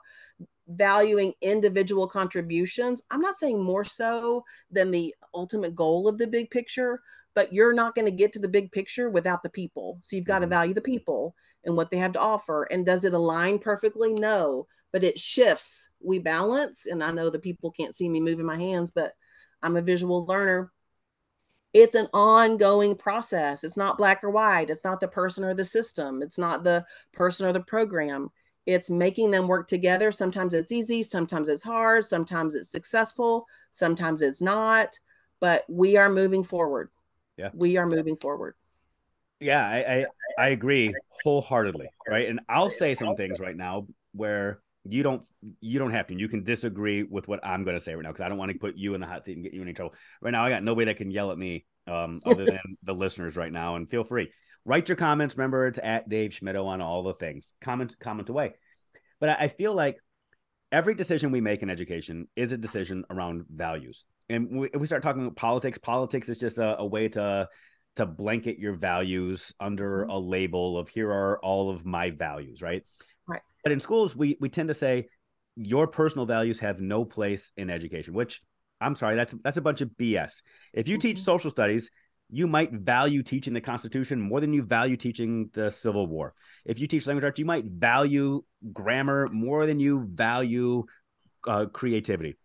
[0.67, 3.03] valuing individual contributions.
[3.11, 7.01] I'm not saying more so than the ultimate goal of the big picture,
[7.35, 9.99] but you're not going to get to the big picture without the people.
[10.01, 10.51] So you've got to mm-hmm.
[10.51, 12.63] value the people and what they have to offer.
[12.63, 14.13] And does it align perfectly?
[14.13, 15.89] No but it shifts.
[15.99, 19.13] We balance, and I know the people can't see me moving my hands, but
[19.61, 20.71] I'm a visual learner.
[21.73, 23.63] It's an ongoing process.
[23.63, 24.69] It's not black or white.
[24.69, 26.23] It's not the person or the system.
[26.23, 28.31] It's not the person or the program.
[28.65, 30.11] It's making them work together.
[30.11, 34.99] Sometimes it's easy, sometimes it's hard, sometimes it's successful, sometimes it's not,
[35.39, 36.89] but we are moving forward.
[37.37, 37.49] Yeah.
[37.53, 38.55] We are moving forward.
[39.39, 40.05] Yeah, I, I,
[40.37, 41.89] I agree wholeheartedly.
[42.07, 42.27] Right.
[42.27, 44.59] And I'll say some things right now where
[44.91, 45.23] you don't
[45.61, 46.15] you don't have to.
[46.15, 48.51] You can disagree with what I'm going to say right now because I don't want
[48.51, 49.95] to put you in the hot seat and get you in any trouble.
[50.21, 53.35] Right now, I got nobody that can yell at me um, other than the listeners
[53.35, 53.75] right now.
[53.75, 54.29] And feel free
[54.65, 55.35] write your comments.
[55.35, 57.53] Remember, it's at Dave Schmittou on all the things.
[57.61, 58.53] Comment comment away.
[59.19, 59.97] But I, I feel like
[60.71, 64.05] every decision we make in education is a decision around values.
[64.29, 67.49] And we, if we start talking about politics, politics is just a, a way to
[67.95, 70.11] to blanket your values under mm-hmm.
[70.11, 72.83] a label of here are all of my values, right?
[73.29, 73.41] Right.
[73.63, 75.07] But in schools, we we tend to say
[75.55, 78.41] your personal values have no place in education, which
[78.81, 80.41] I'm sorry, that's that's a bunch of BS.
[80.73, 81.01] If you mm-hmm.
[81.01, 81.91] teach social studies,
[82.31, 86.33] you might value teaching the Constitution more than you value teaching the Civil War.
[86.65, 90.85] If you teach language arts, you might value grammar more than you value
[91.47, 92.35] uh, creativity.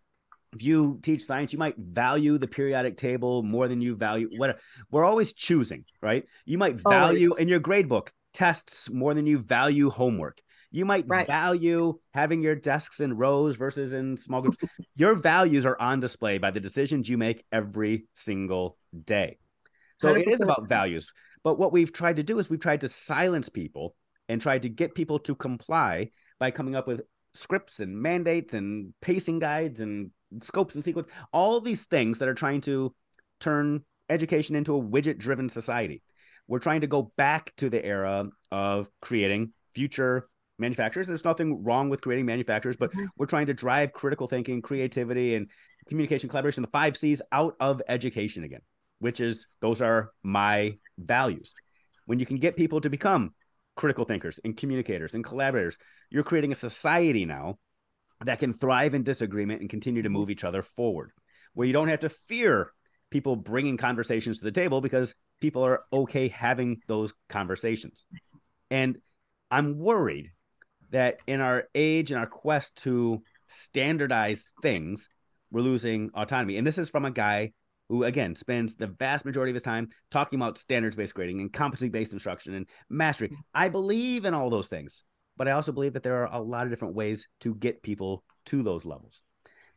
[0.55, 4.59] If you teach science, you might value the periodic table more than you value what
[4.90, 6.25] we're always choosing, right?
[6.44, 7.42] You might value always.
[7.42, 10.40] in your grade book tests more than you value homework.
[10.74, 11.24] You might right.
[11.24, 14.56] value having your desks in rows versus in small groups.
[14.96, 19.38] your values are on display by the decisions you make every single day.
[20.00, 20.22] So 100%.
[20.22, 21.12] it is about values.
[21.44, 23.94] But what we've tried to do is we've tried to silence people
[24.28, 26.10] and tried to get people to comply
[26.40, 27.02] by coming up with
[27.34, 30.10] scripts and mandates and pacing guides and
[30.42, 32.92] scopes and sequence, all these things that are trying to
[33.38, 36.02] turn education into a widget driven society.
[36.48, 40.26] We're trying to go back to the era of creating future
[40.58, 41.06] manufacturers.
[41.06, 43.06] There's nothing wrong with creating manufacturers, but mm-hmm.
[43.16, 45.50] we're trying to drive critical thinking, creativity, and
[45.88, 48.62] communication, collaboration, the five C's out of education again,
[48.98, 51.54] which is those are my values.
[52.06, 53.34] When you can get people to become
[53.76, 55.76] critical thinkers and communicators and collaborators,
[56.10, 57.58] you're creating a society now
[58.24, 61.10] that can thrive in disagreement and continue to move each other forward,
[61.54, 62.70] where you don't have to fear
[63.10, 68.06] people bringing conversations to the table because people are okay having those conversations.
[68.70, 68.98] And
[69.50, 70.32] I'm worried
[70.90, 75.09] that in our age and our quest to standardize things,
[75.51, 76.57] we're losing autonomy.
[76.57, 77.53] And this is from a guy
[77.88, 81.53] who, again, spends the vast majority of his time talking about standards based grading and
[81.53, 83.31] competency based instruction and mastery.
[83.53, 85.05] I believe in all those things.
[85.37, 88.25] but I also believe that there are a lot of different ways to get people
[88.47, 89.23] to those levels.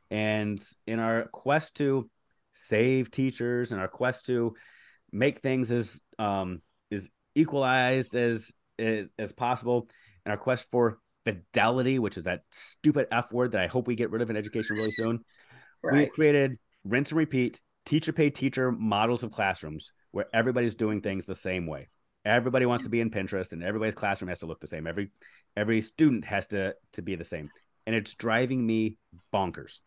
[0.10, 2.10] And in our quest to
[2.54, 4.56] save teachers and our quest to
[5.12, 9.90] make things as um, as equalized as, as as possible,
[10.28, 13.96] and our quest for fidelity, which is that stupid F word that I hope we
[13.96, 15.22] get rid of in education really soon.
[15.82, 15.94] Right.
[15.94, 21.24] We've created rinse and repeat teacher pay teacher models of classrooms where everybody's doing things
[21.24, 21.88] the same way.
[22.26, 24.86] Everybody wants to be in Pinterest and everybody's classroom has to look the same.
[24.86, 25.12] Every
[25.56, 27.48] every student has to to be the same.
[27.86, 28.98] And it's driving me
[29.34, 29.80] bonkers.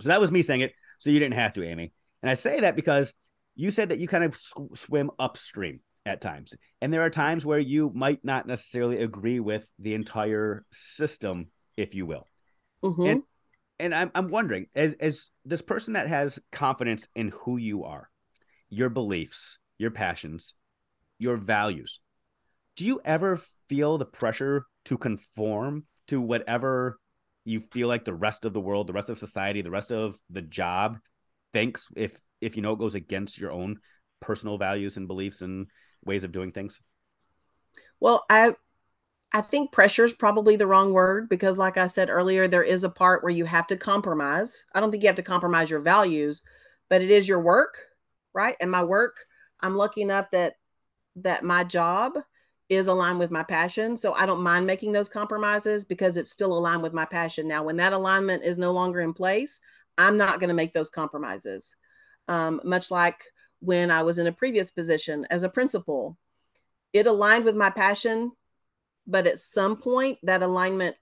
[0.00, 0.72] So that was me saying it.
[0.98, 1.92] So you didn't have to, Amy.
[2.20, 3.14] And I say that because
[3.54, 5.78] you said that you kind of sw- swim upstream
[6.08, 6.54] at times.
[6.80, 11.94] And there are times where you might not necessarily agree with the entire system, if
[11.94, 12.26] you will.
[12.82, 13.02] Mm-hmm.
[13.02, 13.22] And
[13.78, 18.08] and I'm I'm wondering, as as this person that has confidence in who you are,
[18.68, 20.54] your beliefs, your passions,
[21.18, 22.00] your values,
[22.76, 26.98] do you ever feel the pressure to conform to whatever
[27.44, 30.16] you feel like the rest of the world, the rest of society, the rest of
[30.30, 30.98] the job
[31.52, 33.76] thinks if if you know it goes against your own
[34.20, 35.68] personal values and beliefs and
[36.04, 36.80] ways of doing things?
[38.00, 38.54] Well, I
[39.32, 42.82] I think pressure is probably the wrong word because like I said earlier there is
[42.82, 44.64] a part where you have to compromise.
[44.74, 46.42] I don't think you have to compromise your values,
[46.88, 47.78] but it is your work,
[48.32, 48.56] right?
[48.60, 49.16] And my work,
[49.60, 50.54] I'm lucky enough that
[51.16, 52.14] that my job
[52.68, 53.96] is aligned with my passion.
[53.96, 57.48] So I don't mind making those compromises because it's still aligned with my passion.
[57.48, 59.60] Now, when that alignment is no longer in place,
[59.96, 61.74] I'm not going to make those compromises.
[62.28, 63.24] Um, much like
[63.60, 66.16] when I was in a previous position as a principal,
[66.92, 68.32] it aligned with my passion,
[69.06, 70.96] but at some point that alignment,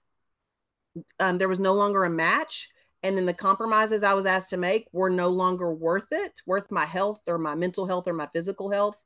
[1.19, 2.69] um, there was no longer a match.
[3.03, 6.71] And then the compromises I was asked to make were no longer worth it, worth
[6.71, 9.01] my health or my mental health or my physical health.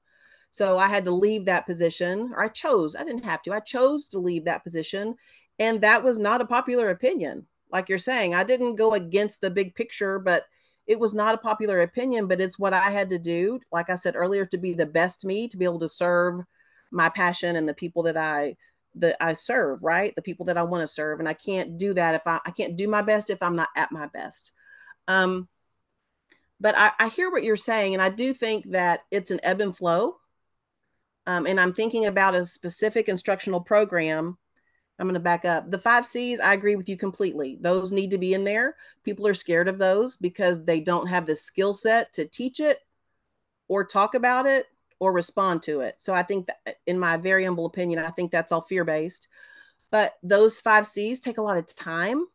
[0.51, 3.59] So I had to leave that position, or I chose, I didn't have to, I
[3.59, 5.15] chose to leave that position.
[5.59, 9.49] And that was not a popular opinion like you're saying, I didn't go against the
[9.49, 10.45] big picture, but
[10.91, 13.61] it was not a popular opinion, but it's what I had to do.
[13.71, 16.41] Like I said earlier, to be the best me, to be able to serve
[16.91, 18.57] my passion and the people that I
[18.95, 20.13] that I serve, right?
[20.13, 21.19] The people that I want to serve.
[21.19, 23.69] And I can't do that if I, I can't do my best if I'm not
[23.77, 24.51] at my best.
[25.07, 25.47] Um,
[26.59, 29.61] but I, I hear what you're saying, and I do think that it's an ebb
[29.61, 30.17] and flow.
[31.25, 34.37] Um, and I'm thinking about a specific instructional program
[35.01, 35.71] I'm going to back up.
[35.71, 37.57] The five C's, I agree with you completely.
[37.59, 38.75] Those need to be in there.
[39.03, 42.77] People are scared of those because they don't have the skill set to teach it
[43.67, 44.67] or talk about it
[44.99, 45.95] or respond to it.
[45.97, 49.27] So I think that, in my very humble opinion, I think that's all fear based.
[49.89, 52.27] But those five C's take a lot of time,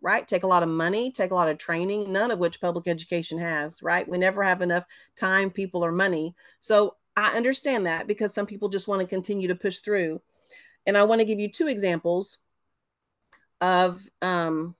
[0.00, 0.26] right?
[0.26, 3.38] Take a lot of money, take a lot of training, none of which public education
[3.38, 4.08] has, right?
[4.08, 4.84] We never have enough
[5.16, 6.34] time, people, or money.
[6.60, 10.22] So I understand that because some people just want to continue to push through.
[10.86, 12.38] And I want to give you two examples
[13.60, 14.74] of um,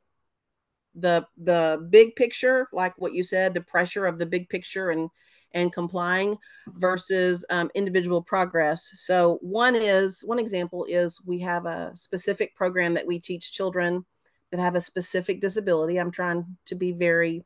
[0.94, 5.10] the the big picture, like what you said, the pressure of the big picture and
[5.52, 6.36] and complying
[6.68, 8.92] versus um, individual progress.
[8.96, 14.04] So one is one example is we have a specific program that we teach children
[14.50, 15.98] that have a specific disability.
[15.98, 17.44] I'm trying to be very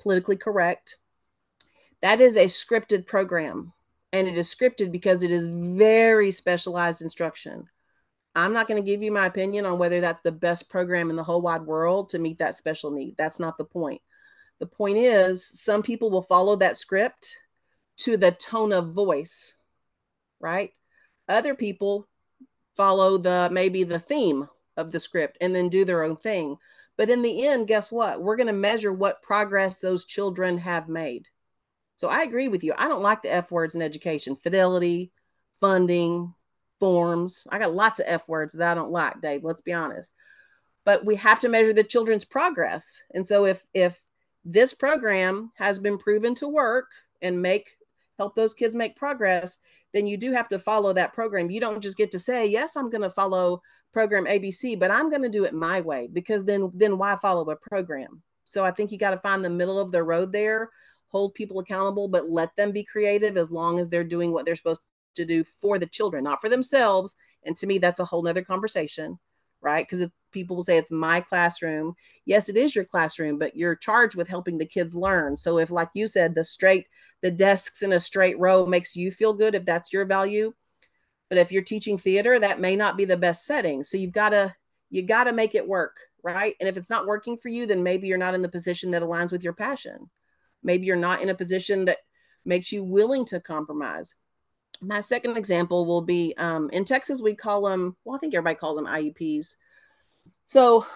[0.00, 0.98] politically correct.
[2.02, 3.72] That is a scripted program
[4.12, 7.68] and it is scripted because it is very specialized instruction.
[8.34, 11.16] I'm not going to give you my opinion on whether that's the best program in
[11.16, 13.16] the whole wide world to meet that special need.
[13.16, 14.02] That's not the point.
[14.60, 17.36] The point is, some people will follow that script
[17.98, 19.56] to the tone of voice,
[20.40, 20.70] right?
[21.28, 22.08] Other people
[22.76, 26.56] follow the maybe the theme of the script and then do their own thing.
[26.96, 28.22] But in the end, guess what?
[28.22, 31.26] We're going to measure what progress those children have made.
[31.96, 32.74] So I agree with you.
[32.76, 35.12] I don't like the F words in education fidelity,
[35.60, 36.34] funding,
[36.80, 37.46] forms.
[37.50, 39.44] I got lots of F words that I don't like, Dave.
[39.44, 40.12] Let's be honest.
[40.84, 43.02] But we have to measure the children's progress.
[43.14, 44.00] And so if if
[44.44, 46.90] this program has been proven to work
[47.22, 47.76] and make
[48.18, 49.58] help those kids make progress,
[49.92, 51.50] then you do have to follow that program.
[51.50, 55.08] You don't just get to say, "Yes, I'm going to follow program ABC, but I'm
[55.08, 58.22] going to do it my way." Because then then why follow a program?
[58.44, 60.70] So I think you got to find the middle of the road there,
[61.08, 64.56] hold people accountable, but let them be creative as long as they're doing what they're
[64.56, 64.82] supposed
[65.14, 67.16] to do for the children, not for themselves.
[67.44, 69.18] And to me, that's a whole nother conversation,
[69.60, 69.86] right?
[69.88, 71.94] Because people will say it's my classroom.
[72.24, 75.36] Yes, it is your classroom, but you're charged with helping the kids learn.
[75.36, 76.86] So if, like you said, the straight,
[77.22, 80.52] the desks in a straight row makes you feel good, if that's your value.
[81.28, 83.82] But if you're teaching theater, that may not be the best setting.
[83.82, 84.54] So you've got to,
[84.90, 86.54] you got to make it work, right?
[86.60, 89.02] And if it's not working for you, then maybe you're not in the position that
[89.02, 90.10] aligns with your passion.
[90.62, 91.98] Maybe you're not in a position that
[92.44, 94.14] makes you willing to compromise
[94.86, 98.56] my second example will be um, in Texas, we call them, well, I think everybody
[98.56, 99.56] calls them IEPs.
[100.46, 100.86] So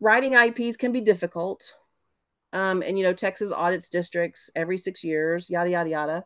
[0.00, 1.74] writing IEPs can be difficult.
[2.52, 6.24] Um, and, you know, Texas audits districts every six years, yada, yada, yada.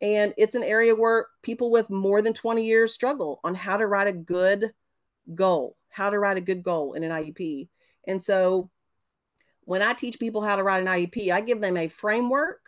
[0.00, 3.86] And it's an area where people with more than 20 years struggle on how to
[3.86, 4.72] write a good
[5.34, 7.68] goal, how to write a good goal in an IEP.
[8.06, 8.70] And so
[9.62, 12.60] when I teach people how to write an IEP, I give them a framework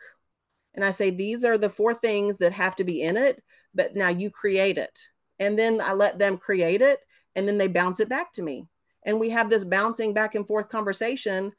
[0.75, 3.41] and I say, these are the four things that have to be in it,
[3.73, 5.07] but now you create it.
[5.39, 6.99] And then I let them create it
[7.35, 8.67] and then they bounce it back to me.
[9.05, 11.53] And we have this bouncing back and forth conversation.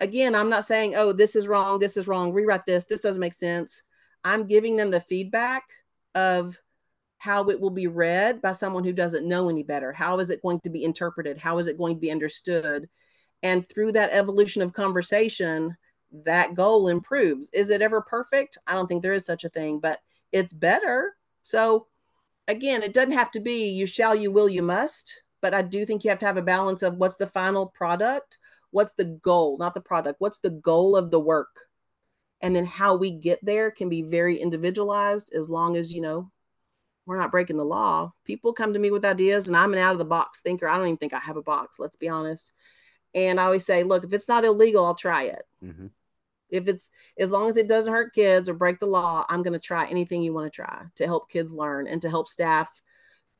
[0.00, 3.20] Again, I'm not saying, oh, this is wrong, this is wrong, rewrite this, this doesn't
[3.20, 3.82] make sense.
[4.24, 5.64] I'm giving them the feedback
[6.14, 6.58] of
[7.18, 9.92] how it will be read by someone who doesn't know any better.
[9.92, 11.38] How is it going to be interpreted?
[11.38, 12.88] How is it going to be understood?
[13.42, 15.76] And through that evolution of conversation,
[16.24, 17.50] that goal improves.
[17.50, 18.58] Is it ever perfect?
[18.66, 20.00] I don't think there is such a thing, but
[20.32, 21.16] it's better.
[21.42, 21.88] So,
[22.48, 25.84] again, it doesn't have to be you shall, you will, you must, but I do
[25.84, 28.38] think you have to have a balance of what's the final product,
[28.70, 31.68] what's the goal, not the product, what's the goal of the work.
[32.40, 36.30] And then how we get there can be very individualized as long as, you know,
[37.06, 38.12] we're not breaking the law.
[38.24, 40.68] People come to me with ideas and I'm an out of the box thinker.
[40.68, 42.52] I don't even think I have a box, let's be honest.
[43.14, 45.44] And I always say, look, if it's not illegal, I'll try it.
[45.62, 45.86] Mm-hmm.
[46.54, 49.52] If it's as long as it doesn't hurt kids or break the law, I'm going
[49.52, 52.80] to try anything you want to try to help kids learn and to help staff,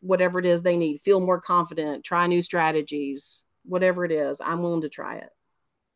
[0.00, 4.62] whatever it is they need, feel more confident, try new strategies, whatever it is, I'm
[4.62, 5.30] willing to try it.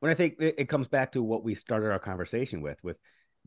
[0.00, 2.96] When I think it comes back to what we started our conversation with, with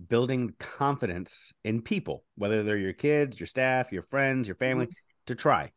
[0.09, 5.25] building confidence in people, whether they're your kids, your staff, your friends, your family, mm-hmm.
[5.27, 5.71] to try.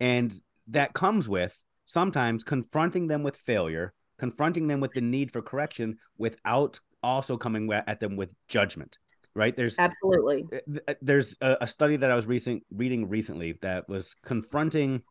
[0.00, 0.34] And
[0.68, 5.98] that comes with sometimes confronting them with failure, confronting them with the need for correction
[6.16, 8.98] without also coming at them with judgment
[9.34, 9.56] right?
[9.56, 10.46] There's absolutely.
[11.00, 15.02] there's a, a, study that i was recent reading recently that was confronting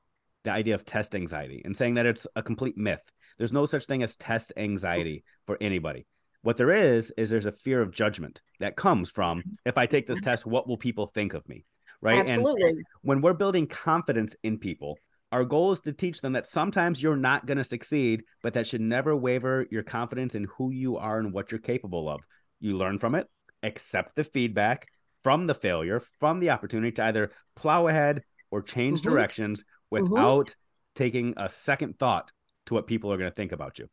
[0.43, 3.09] the idea of test anxiety and saying that it's a complete myth.
[3.37, 6.07] There's no such thing as test anxiety for anybody.
[6.41, 10.07] What there is is there's a fear of judgment that comes from if i take
[10.07, 11.65] this test what will people think of me
[12.01, 12.19] right?
[12.19, 12.69] Absolutely.
[12.69, 14.97] and when we're building confidence in people
[15.31, 18.67] our goal is to teach them that sometimes you're not going to succeed, but that
[18.67, 22.21] should never waver your confidence in who you are and what you're capable of.
[22.59, 23.27] You learn from it,
[23.63, 24.87] accept the feedback
[25.21, 29.09] from the failure, from the opportunity to either plow ahead or change mm-hmm.
[29.09, 30.03] directions mm-hmm.
[30.03, 31.03] without mm-hmm.
[31.03, 32.31] taking a second thought
[32.67, 33.87] to what people are going to think about you.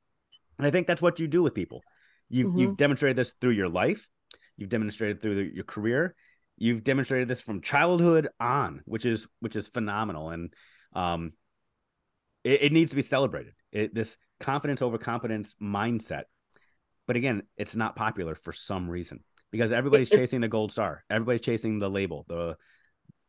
[0.58, 1.82] And I think that's what you do with people.
[2.28, 2.58] You've, mm-hmm.
[2.58, 4.06] you've demonstrated this through your life,
[4.56, 6.14] you've demonstrated through the, your career,
[6.56, 10.30] you've demonstrated this from childhood on, which is which is phenomenal.
[10.30, 10.52] And
[10.94, 11.32] um,
[12.42, 13.54] it, it needs to be celebrated.
[13.72, 16.24] It, this confidence over competence mindset.
[17.06, 21.04] But again, it's not popular for some reason because everybody's chasing the gold star.
[21.10, 22.56] Everybody's chasing the label, the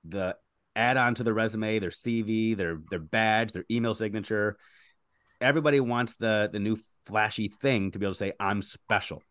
[0.07, 0.36] the
[0.76, 4.57] add on to the resume, their CV, their their badge, their email signature.
[5.41, 9.22] Everybody wants the the new flashy thing to be able to say I'm special,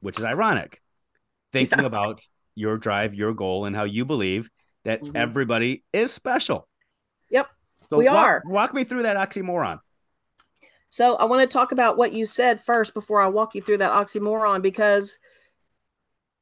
[0.00, 0.80] which is ironic.
[1.52, 2.22] Thinking about
[2.54, 4.48] your drive, your goal, and how you believe
[4.84, 5.16] that mm-hmm.
[5.16, 6.68] everybody is special.
[7.88, 8.42] So we walk, are.
[8.46, 9.80] Walk me through that oxymoron.
[10.88, 13.78] So I want to talk about what you said first before I walk you through
[13.78, 15.18] that oxymoron because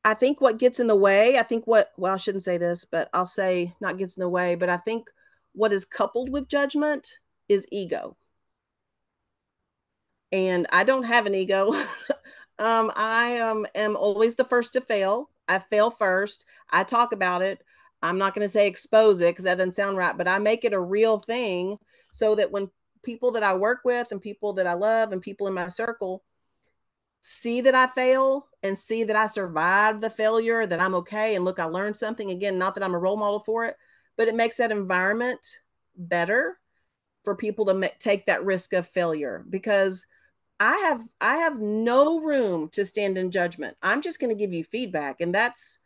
[0.05, 2.85] I think what gets in the way, I think what, well, I shouldn't say this,
[2.85, 5.09] but I'll say not gets in the way, but I think
[5.55, 7.19] what is coupled with judgment
[7.49, 8.17] is ego.
[10.31, 11.73] And I don't have an ego.
[12.59, 15.31] um, I um, am always the first to fail.
[15.49, 16.45] I fail first.
[16.71, 17.63] I talk about it.
[18.05, 20.65] I'm not going to say expose it because that doesn't sound right, but I make
[20.65, 21.79] it a real thing
[22.11, 22.71] so that when
[23.03, 26.23] people that I work with and people that I love and people in my circle
[27.21, 31.45] see that I fail and see that I survived the failure, that I'm okay, and
[31.45, 32.31] look, I learned something.
[32.31, 33.77] Again, not that I'm a role model for it,
[34.17, 35.61] but it makes that environment
[35.97, 36.59] better
[37.25, 40.07] for people to take that risk of failure because
[40.61, 43.77] I have I have no room to stand in judgment.
[43.83, 45.79] I'm just going to give you feedback, and that's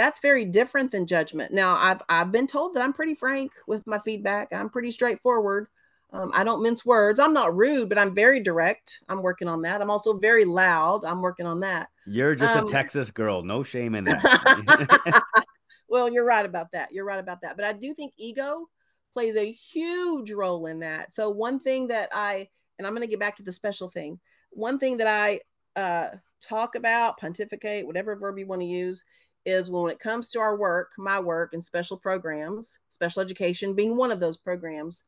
[0.00, 1.52] that's very different than judgment.
[1.52, 4.50] Now, I've I've been told that I'm pretty frank with my feedback.
[4.50, 5.66] I'm pretty straightforward.
[6.12, 7.20] Um, I don't mince words.
[7.20, 9.00] I'm not rude, but I'm very direct.
[9.08, 9.82] I'm working on that.
[9.82, 11.04] I'm also very loud.
[11.04, 11.88] I'm working on that.
[12.06, 13.42] You're just um, a Texas girl.
[13.42, 15.22] No shame in that.
[15.88, 16.92] well, you're right about that.
[16.92, 17.54] You're right about that.
[17.54, 18.68] But I do think ego
[19.12, 21.12] plays a huge role in that.
[21.12, 22.48] So one thing that I
[22.78, 24.18] and I'm going to get back to the special thing.
[24.48, 25.40] One thing that I
[25.78, 29.04] uh, talk about, pontificate, whatever verb you want to use,
[29.44, 33.96] is when it comes to our work, my work and special programs, special education being
[33.96, 35.04] one of those programs,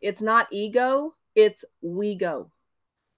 [0.00, 2.50] it's not ego, it's we go.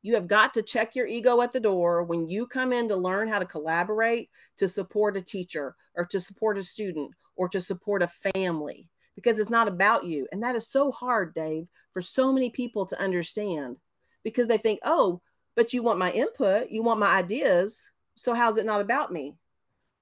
[0.03, 2.97] You have got to check your ego at the door when you come in to
[2.97, 7.61] learn how to collaborate to support a teacher or to support a student or to
[7.61, 10.29] support a family because it's not about you.
[10.31, 13.77] And that is so hard, Dave, for so many people to understand
[14.23, 15.21] because they think, oh,
[15.57, 17.91] but you want my input, you want my ideas.
[18.15, 19.35] So how's it not about me?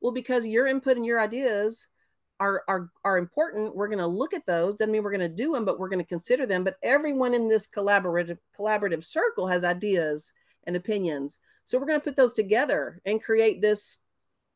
[0.01, 1.87] Well, because your input and your ideas
[2.39, 5.35] are are are important we're going to look at those doesn't mean we're going to
[5.35, 6.65] do them but we're going to consider them.
[6.65, 10.33] But everyone in this collaborative collaborative circle has ideas
[10.65, 11.39] and opinions.
[11.65, 13.99] So we're going to put those together and create this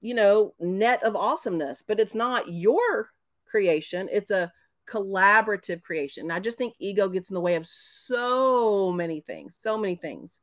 [0.00, 1.82] you know net of awesomeness.
[1.82, 3.08] But it's not your
[3.46, 4.52] creation it's a
[4.86, 6.24] collaborative creation.
[6.24, 9.94] And i just think ego gets in the way of so many things so many
[9.94, 10.40] things.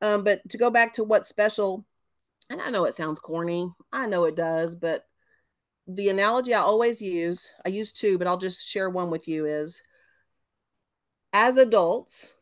[0.00, 1.84] Um, but to go back to what's special
[2.50, 5.06] and i know it sounds corny i know it does but
[5.86, 9.46] the analogy I always use, I use two, but I'll just share one with you
[9.46, 9.82] is
[11.32, 12.34] as adults,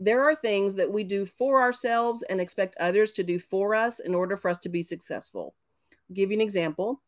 [0.00, 4.00] there are things that we do for ourselves and expect others to do for us
[4.00, 5.54] in order for us to be successful.
[5.92, 7.02] I'll give you an example.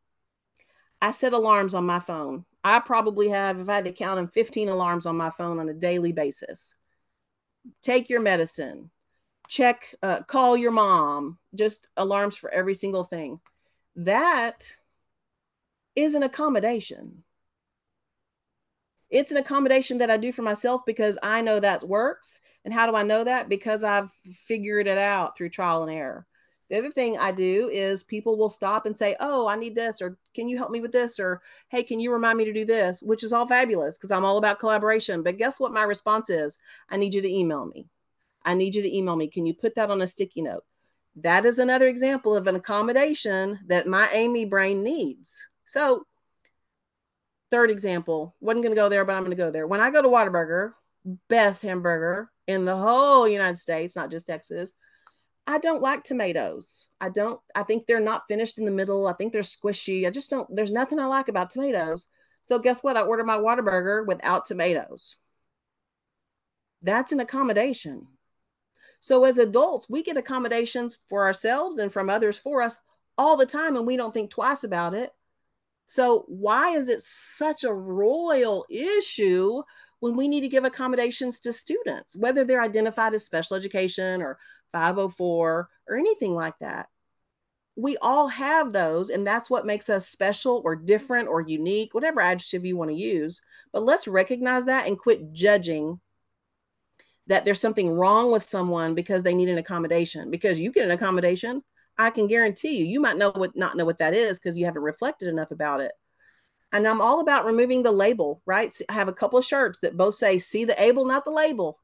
[1.01, 2.45] I set alarms on my phone.
[2.63, 5.69] I probably have, if I had to count them, 15 alarms on my phone on
[5.69, 6.75] a daily basis.
[7.83, 8.91] Take your medicine,
[9.49, 13.41] check, uh, call your mom, just alarms for every single thing.
[13.97, 14.77] That
[15.97, 17.25] is an accommodation.
[19.11, 22.41] It's an accommodation that I do for myself because I know that works.
[22.65, 23.49] And how do I know that?
[23.49, 26.27] Because I've figured it out through trial and error.
[26.71, 30.01] The other thing I do is people will stop and say, Oh, I need this,
[30.01, 31.21] or can you help me with this?
[31.21, 33.03] Or hey, can you remind me to do this?
[33.03, 35.23] Which is all fabulous because I'm all about collaboration.
[35.23, 36.59] But guess what my response is?
[36.89, 37.87] I need you to email me.
[38.45, 39.29] I need you to email me.
[39.29, 40.65] Can you put that on a sticky note?
[41.17, 45.47] That is another example of an accommodation that my Amy brain needs.
[45.65, 46.07] So,
[47.51, 49.67] third example, wasn't going to go there, but I'm going to go there.
[49.67, 50.73] When I go to Whataburger,
[51.29, 54.73] best hamburger in the whole United States, not just Texas,
[55.47, 56.89] I don't like tomatoes.
[57.01, 59.07] I don't, I think they're not finished in the middle.
[59.07, 60.07] I think they're squishy.
[60.07, 62.09] I just don't, there's nothing I like about tomatoes.
[62.43, 62.97] So, guess what?
[62.97, 65.17] I order my Whataburger without tomatoes.
[66.83, 68.09] That's an accommodation.
[69.05, 72.79] So, as adults, we get accommodations for ourselves and from others for us
[73.19, 75.13] all the time, and we don't think twice about it
[75.87, 79.63] so, why is it such a royal issue
[80.01, 84.39] when we need to give accommodations to students, whether they're identified as special education or
[84.73, 86.89] 504 or anything like that?
[87.77, 92.21] We all have those, and that's what makes us special or different or unique, whatever
[92.21, 93.43] adjective you want to use.
[93.73, 96.01] But let's recognize that and quit judging
[97.27, 100.31] that there's something wrong with someone because they need an accommodation.
[100.31, 101.63] Because you get an accommodation,
[101.97, 104.65] I can guarantee you, you might know what not know what that is because you
[104.65, 105.93] haven't reflected enough about it.
[106.73, 108.75] And I'm all about removing the label, right?
[108.89, 111.79] I have a couple of shirts that both say "See the able, not the label."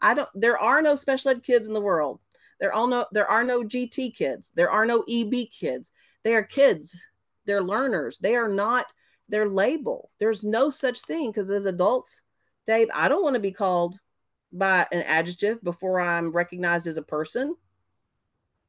[0.00, 0.28] I don't.
[0.34, 2.20] There are no special ed kids in the world.
[2.60, 3.06] There all no.
[3.12, 4.52] There are no GT kids.
[4.54, 5.92] There are no EB kids.
[6.22, 7.00] They are kids.
[7.46, 8.18] They're learners.
[8.18, 8.86] They are not
[9.28, 10.10] their label.
[10.20, 12.22] There's no such thing because as adults,
[12.66, 13.98] Dave, I don't want to be called
[14.52, 17.56] by an adjective before I'm recognized as a person.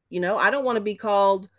[0.10, 1.50] You know, I don't want to be called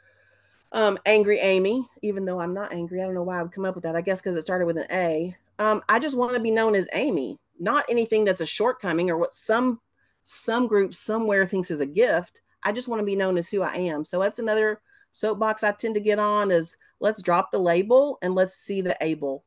[0.73, 3.01] um, angry Amy, even though I'm not angry.
[3.01, 3.97] I don't know why I would come up with that.
[3.97, 5.37] I guess because it started with an A.
[5.59, 9.19] Um, I just want to be known as Amy, not anything that's a shortcoming or
[9.19, 9.81] what some
[10.23, 12.41] some group somewhere thinks is a gift.
[12.63, 14.05] I just want to be known as who I am.
[14.05, 18.35] So that's another soapbox I tend to get on is let's drop the label and
[18.35, 19.45] let's see the able.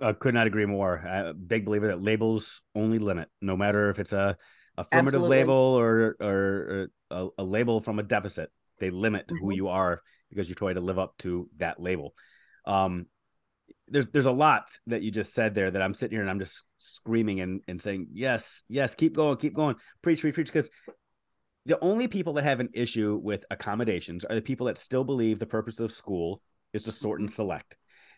[0.00, 0.98] I could not agree more.
[0.98, 4.36] I'm a big believer that labels only limit, no matter if it's a
[4.76, 5.38] affirmative Absolutely.
[5.38, 8.50] label or, or, or a, a, label from a deficit.
[8.78, 9.38] They limit mm-hmm.
[9.42, 12.14] who you are because you try to live up to that label.
[12.66, 13.06] Um,
[13.88, 16.40] there's there's a lot that you just said there that I'm sitting here and I'm
[16.40, 20.68] just screaming and, and saying yes yes keep going keep going preach preach preach because
[21.66, 25.38] the only people that have an issue with accommodations are the people that still believe
[25.38, 26.42] the purpose of school
[26.72, 27.76] is to sort and select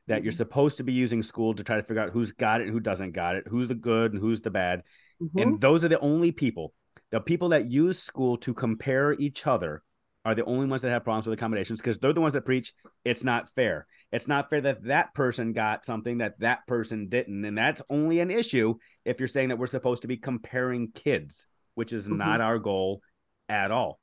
[0.09, 0.39] that you're mm-hmm.
[0.39, 2.81] supposed to be using school to try to figure out who's got it and who
[2.81, 4.83] doesn't got it who's the good and who's the bad
[5.23, 5.39] Mm-hmm.
[5.39, 6.75] And those are the only people.
[7.11, 9.83] The people that use school to compare each other
[10.25, 12.73] are the only ones that have problems with accommodations because they're the ones that preach
[13.05, 13.87] it's not fair.
[14.13, 17.45] It's not fair that that person got something that that person didn't.
[17.45, 21.47] And that's only an issue if you're saying that we're supposed to be comparing kids,
[21.75, 22.19] which is mm-hmm.
[22.19, 23.01] not our goal
[23.49, 23.99] at all.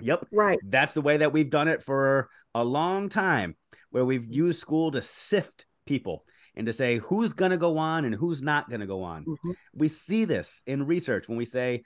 [0.00, 0.26] Yep.
[0.32, 0.58] Right.
[0.64, 3.54] That's the way that we've done it for a long time,
[3.92, 6.24] where we've used school to sift people
[6.54, 9.24] and to say who's going to go on and who's not going to go on.
[9.24, 9.52] Mm-hmm.
[9.74, 11.84] We see this in research when we say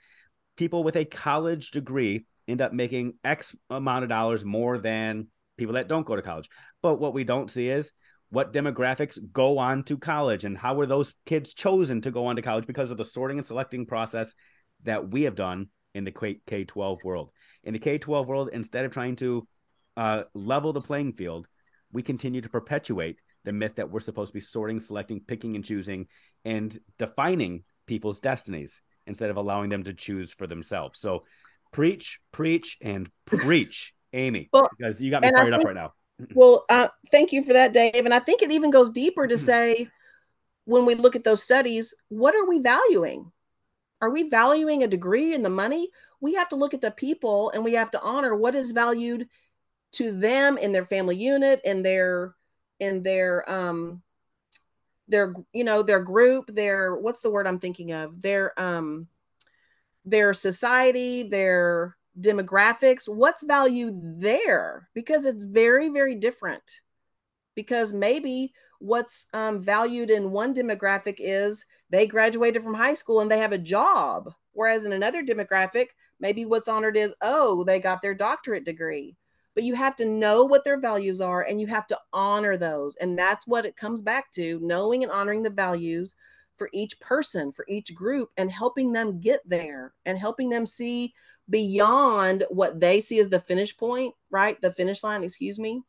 [0.57, 5.27] people with a college degree end up making X amount of dollars more than
[5.57, 6.49] people that don't go to college.
[6.81, 7.91] But what we don't see is
[8.29, 12.35] what demographics go on to college and how were those kids chosen to go on
[12.35, 14.33] to college because of the sorting and selecting process
[14.83, 17.31] that we have done in the K 12 world.
[17.63, 19.47] In the K 12 world, instead of trying to
[19.95, 21.47] uh, level the playing field,
[21.91, 25.63] we continue to perpetuate the myth that we're supposed to be sorting, selecting, picking, and
[25.63, 26.07] choosing,
[26.45, 30.99] and defining people's destinies instead of allowing them to choose for themselves.
[30.99, 31.21] So,
[31.71, 35.93] preach, preach, and preach, Amy, Well, because you got me fired up right now.
[36.33, 38.05] Well, uh, thank you for that, Dave.
[38.05, 39.39] And I think it even goes deeper to Mhm.
[39.39, 39.87] say
[40.65, 43.31] when we look at those studies, what are we valuing?
[44.01, 45.89] Are we valuing a degree and the money?
[46.19, 49.27] We have to look at the people and we have to honor what is valued
[49.93, 52.35] to them in their family unit, in their
[52.79, 54.01] in their um
[55.07, 58.21] their you know their group, their what's the word I'm thinking of?
[58.21, 59.07] Their um
[60.05, 66.81] their society, their demographics, what's valued there because it's very very different.
[67.55, 73.31] Because maybe what's um, valued in one demographic is they graduated from high school and
[73.31, 75.87] they have a job, whereas in another demographic,
[76.19, 79.15] maybe what's honored is oh they got their doctorate degree.
[79.57, 82.95] But you have to know what their values are and you have to honor those,
[82.97, 86.15] and that's what it comes back to: knowing and honoring the values
[86.57, 91.11] for each person, for each group, and helping them get there and helping them see
[91.49, 94.61] beyond what they see as the finish point, right?
[94.61, 95.81] The finish line, excuse me.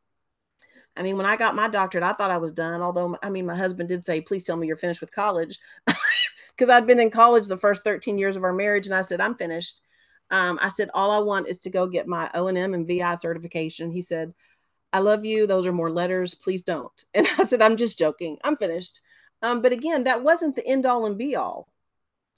[0.97, 2.81] I mean, when I got my doctorate, I thought I was done.
[2.81, 5.59] Although, I mean, my husband did say, please tell me you're finished with college.
[6.57, 8.87] Because I'd been in college the first 13 years of our marriage.
[8.87, 9.81] And I said, I'm finished.
[10.31, 13.91] Um, I said, all I want is to go get my O&M and VI certification.
[13.91, 14.35] He said,
[14.93, 15.47] I love you.
[15.47, 16.35] Those are more letters.
[16.35, 17.05] Please don't.
[17.15, 18.39] And I said, I'm just joking.
[18.45, 19.01] I'm finished.
[19.43, 21.69] Um, but again, that wasn't the end all and be all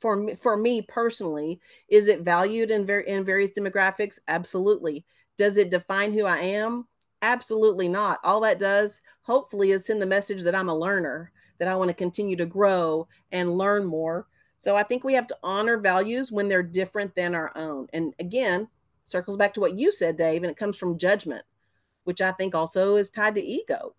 [0.01, 1.61] for me, for me personally.
[1.89, 4.19] Is it valued in, ver- in various demographics?
[4.29, 5.05] Absolutely.
[5.37, 6.87] Does it define who I am?
[7.23, 8.19] Absolutely not.
[8.25, 11.89] All that does, hopefully, is send the message that I'm a learner, that I want
[11.89, 14.27] to continue to grow and learn more.
[14.61, 17.89] So I think we have to honor values when they're different than our own.
[17.93, 18.69] And again,
[19.07, 21.45] circles back to what you said, Dave, and it comes from judgment,
[22.05, 23.95] which I think also is tied to ego.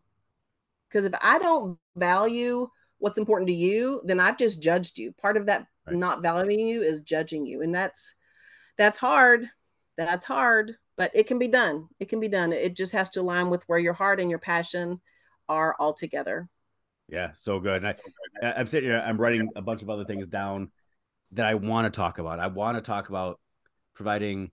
[0.88, 5.12] Because if I don't value what's important to you, then I've just judged you.
[5.14, 5.96] Part of that Right.
[5.96, 7.62] not valuing you is judging you.
[7.62, 8.16] And that's
[8.78, 9.50] that's hard.
[9.98, 11.90] That's hard, but it can be done.
[12.00, 12.54] It can be done.
[12.54, 15.02] It just has to align with where your heart and your passion
[15.50, 16.50] are all together.
[17.12, 17.84] Yeah, so good.
[17.84, 17.94] And I,
[18.42, 20.72] I- I'm sitting here, I'm writing a bunch of other things down
[21.34, 22.40] that I want to talk about.
[22.40, 23.40] I want to talk about
[23.94, 24.52] providing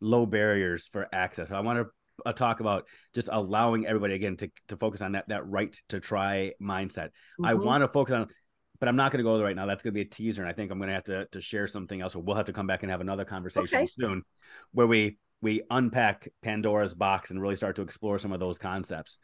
[0.00, 1.52] low barriers for access.
[1.52, 1.86] I want to
[2.26, 6.00] uh, talk about just allowing everybody again to, to focus on that that right to
[6.00, 7.10] try mindset.
[7.42, 7.64] I Mhm.
[7.64, 8.28] want to focus on,
[8.78, 9.66] but I'm not going to go there right now.
[9.66, 11.40] That's going to be a teaser, and I think I'm going to have to to
[11.40, 13.86] share something else, or we'll have to come back and have another conversation Okay.
[13.86, 14.22] soon,
[14.72, 19.18] where we we unpack Pandora's box and really start to explore some of those concepts.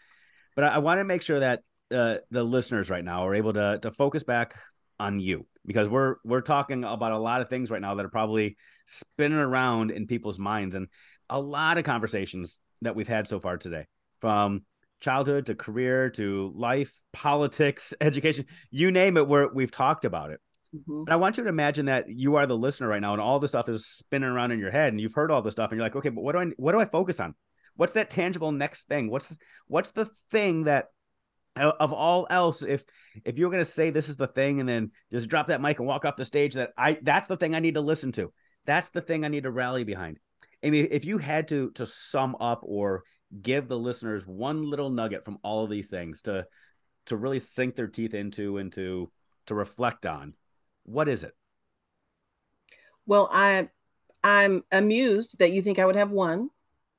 [0.55, 1.61] But I, I want to make sure that
[1.93, 4.57] uh, the listeners right now are able to to focus back
[4.99, 8.11] on you because we're we're talking about a lot of things right now that are
[8.11, 8.57] probably
[8.87, 10.89] spinning around in people's minds and
[11.29, 13.87] a lot of conversations that we've had so far today
[14.21, 14.63] from
[15.01, 20.41] childhood to career to life politics education you name it where we've talked about it.
[20.75, 21.05] Mhm.
[21.05, 23.39] but i want you to imagine that you are the listener right now and all
[23.39, 25.77] this stuff is spinning around in your head and you've heard all this stuff and
[25.79, 27.35] you're like okay but what do i what do i focus on?
[27.77, 29.11] What's that tangible next thing?
[29.11, 30.87] What's what's the thing that
[31.57, 32.85] of all else if
[33.25, 35.79] if you're going to say this is the thing and then just drop that mic
[35.79, 38.33] and walk off the stage that i that's the thing i need to listen to
[38.65, 40.19] that's the thing i need to rally behind
[40.63, 43.03] amy if you had to to sum up or
[43.43, 46.47] give the listeners one little nugget from all of these things to
[47.07, 49.11] to really sink their teeth into and to
[49.47, 50.35] to reflect on
[50.85, 51.35] what is it
[53.07, 53.69] Well, I
[54.23, 56.51] I'm amused that you think I would have one.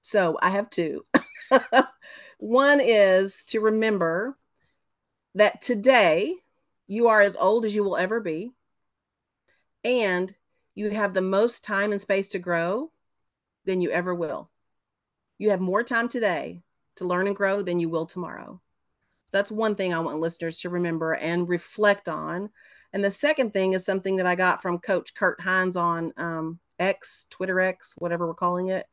[0.01, 1.05] So I have two.
[2.39, 4.37] one is to remember
[5.37, 6.33] that today
[6.87, 8.53] you are as old as you will ever be,
[9.83, 10.33] and
[10.73, 12.91] you have the most time and space to grow
[13.65, 14.49] than you ever will.
[15.37, 16.63] You have more time today
[16.95, 18.59] to learn and grow than you will tomorrow.
[19.25, 22.49] So that's one thing I want listeners to remember and reflect on.
[22.91, 26.59] And the second thing is something that I got from Coach Kurt Hines on um,
[26.79, 28.87] X, Twitter X, whatever we're calling it.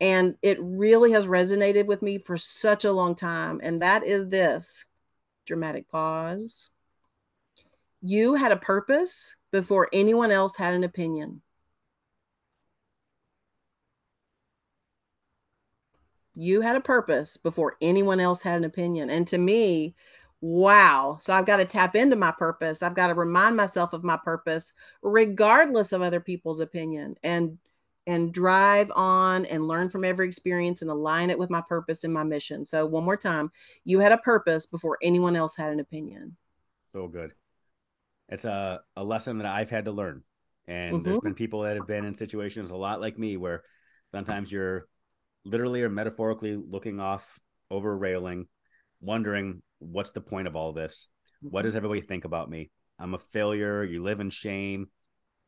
[0.00, 3.60] And it really has resonated with me for such a long time.
[3.62, 4.84] And that is this
[5.46, 6.70] dramatic pause.
[8.00, 11.42] You had a purpose before anyone else had an opinion.
[16.34, 19.10] You had a purpose before anyone else had an opinion.
[19.10, 19.94] And to me,
[20.40, 21.18] wow.
[21.20, 22.82] So I've got to tap into my purpose.
[22.82, 24.72] I've got to remind myself of my purpose,
[25.02, 27.58] regardless of other people's opinion, and
[28.06, 32.12] and drive on and learn from every experience and align it with my purpose and
[32.12, 32.64] my mission.
[32.64, 33.52] So one more time,
[33.84, 36.36] you had a purpose before anyone else had an opinion.
[36.92, 37.32] so good
[38.28, 40.22] it's a, a lesson that i've had to learn
[40.68, 41.20] and there's Mhm.
[41.20, 43.64] been people that have been in situations a lot like me where
[44.12, 44.86] sometimes you're
[45.44, 47.40] literally or metaphorically looking off
[47.70, 48.46] over a railing,
[49.00, 51.08] wondering what's the point of all this?
[51.50, 52.70] What does everybody think about me?
[52.98, 53.84] I'm a failure.
[53.84, 54.88] You live in shame,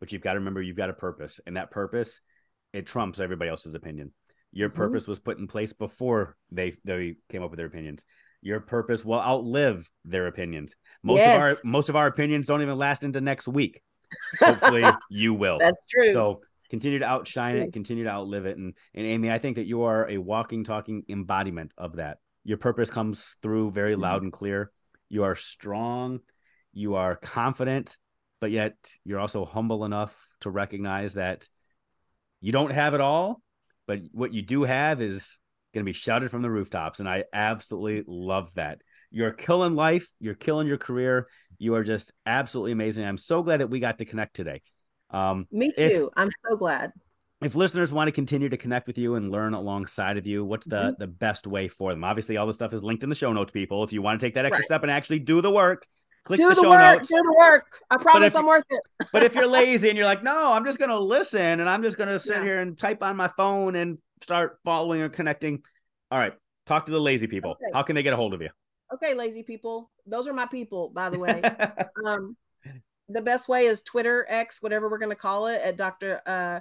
[0.01, 2.21] but you've got to remember you've got a purpose, and that purpose
[2.75, 4.13] it trumps everybody else's opinion.
[4.53, 4.75] Your Mhm.
[4.75, 8.05] purpose was put in place before they they came up with their opinions.
[8.43, 10.77] Your purpose will outlive their opinions.
[11.03, 13.81] Most of our most of our opinions don't even last into next week.
[14.41, 15.59] Hopefully, you will.
[15.59, 16.13] That's true.
[16.13, 18.57] So continue to outshine it, continue to outlive it.
[18.59, 22.19] And and Amy, I think that you are a walking, talking embodiment of that.
[22.45, 24.01] Your purpose comes through very Mhm.
[24.01, 24.71] loud and clear.
[25.09, 26.21] You are strong,
[26.73, 27.97] you are confident,
[28.41, 31.49] but yet you're also humble enough to recognize that
[32.45, 33.41] you don't have it all,
[33.87, 35.41] but what you do have is
[35.73, 37.01] going to be shouted from the rooftops.
[37.01, 38.81] And I absolutely love that.
[39.11, 41.27] You're killing life, you're killing your career.
[41.57, 43.05] You are just absolutely amazing.
[43.07, 44.61] I'm so glad that we got to connect today.
[45.09, 46.11] Um, Me if- too.
[46.17, 46.93] I'm so glad.
[47.41, 50.67] if listeners want to continue to connect with you and learn alongside of you, what's
[50.67, 50.99] the Mhm.
[50.99, 52.05] the best way for them?
[52.05, 53.85] Obviously, all this stuff is linked in the show notes, people.
[53.85, 54.65] If you want to take that extra Right.
[54.67, 55.87] step and actually do the work,
[56.25, 56.81] click Do the, the, work.
[56.81, 57.09] notes.
[57.09, 57.81] Do the work.
[57.91, 58.81] I promise if I'm worth it.
[59.13, 61.97] but if you're lazy and you're like, no, I'm just gonna listen and I'm just
[61.97, 62.43] gonna sit Yeah.
[62.45, 65.63] here and type on my phone and start following or connecting.
[66.11, 66.33] All right,
[66.67, 67.53] talk to the lazy people.
[67.53, 67.71] Okay.
[67.73, 68.51] How can they get a hold of you?
[68.93, 69.91] Okay, lazy people.
[70.07, 71.43] Those are my people, by the way.
[72.07, 72.37] um,
[73.09, 76.21] the best way is Twitter, X, whatever we're going to call it, at Dr.
[76.25, 76.61] Uh,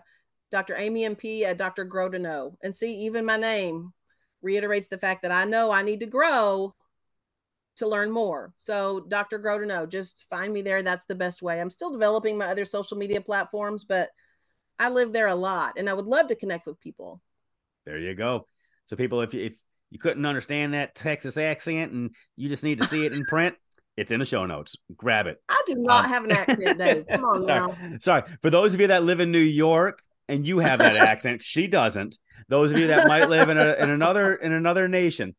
[0.51, 0.75] Dr.
[0.77, 1.83] Amy MP at Dr.
[1.83, 2.57] Grow to Know.
[2.63, 3.93] And see, even my name
[4.41, 6.73] reiterates the fact that I know I need to grow
[7.77, 8.53] to learn more.
[8.59, 9.37] So, Dr.
[9.39, 10.83] Grow to Know, just find me there.
[10.83, 11.59] That's the best way.
[11.59, 14.09] I'm still developing my other social media platforms, but
[14.79, 17.21] I live there a lot and I would love to connect with people.
[17.85, 18.47] there you go.
[18.85, 19.55] So people, if you, if
[19.91, 23.55] you couldn't understand that Texas accent and you just need to see it in print,
[23.95, 24.75] it's in the show notes.
[24.95, 25.41] Grab it.
[25.49, 27.05] I do not Um, have an accent, Dave.
[27.11, 27.73] Come on now.
[27.73, 28.23] sorry, sorry.
[28.41, 31.67] For those of you that live in New York and you have that accent, she
[31.67, 32.17] doesn't.
[32.49, 35.35] Those of you that might live in, a, in another in another nation,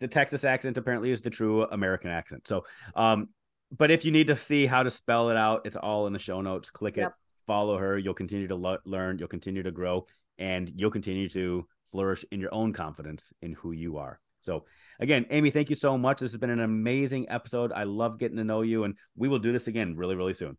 [0.00, 2.46] the Texas accent apparently is the true American accent.
[2.46, 3.28] So, um,
[3.76, 6.18] but if you need to see how to spell it out, it's all in the
[6.18, 6.70] show notes.
[6.70, 7.10] Click it,
[7.46, 7.98] follow her.
[7.98, 9.18] You'll continue to lo- learn.
[9.18, 10.06] You'll continue to grow,
[10.38, 14.20] and you'll continue to flourish in your own confidence in who you are.
[14.40, 14.64] So,
[15.00, 16.20] again, Amy, thank you so much.
[16.20, 17.72] This has been an amazing episode.
[17.72, 20.56] I love getting to know you, and we will do this again really, really soon.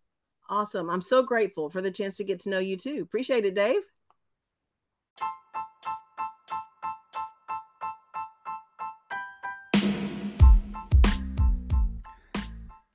[0.49, 0.89] Awesome.
[0.89, 3.01] I'm so grateful for the chance to get to know you too.
[3.03, 3.83] Appreciate it, Dave.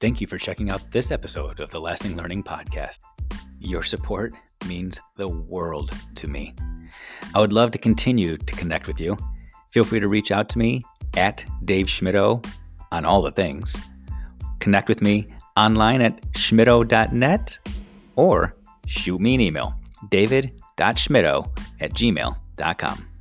[0.02, 2.98] Thank you for checking out this episode of the Lasting Learning Podcast.
[3.60, 4.34] Your support
[4.66, 6.56] means the world to me.
[7.36, 9.16] I would love to continue to connect with you.
[9.70, 10.82] Feel free to reach out to me
[11.16, 12.44] at Dave Schmittou
[12.90, 13.76] on all the things.
[14.58, 17.58] Connect with me online at schmittou.net
[18.16, 18.56] or
[18.88, 19.72] shoot me an email,
[20.10, 21.48] david.schmittou
[21.80, 23.11] at gmail.com.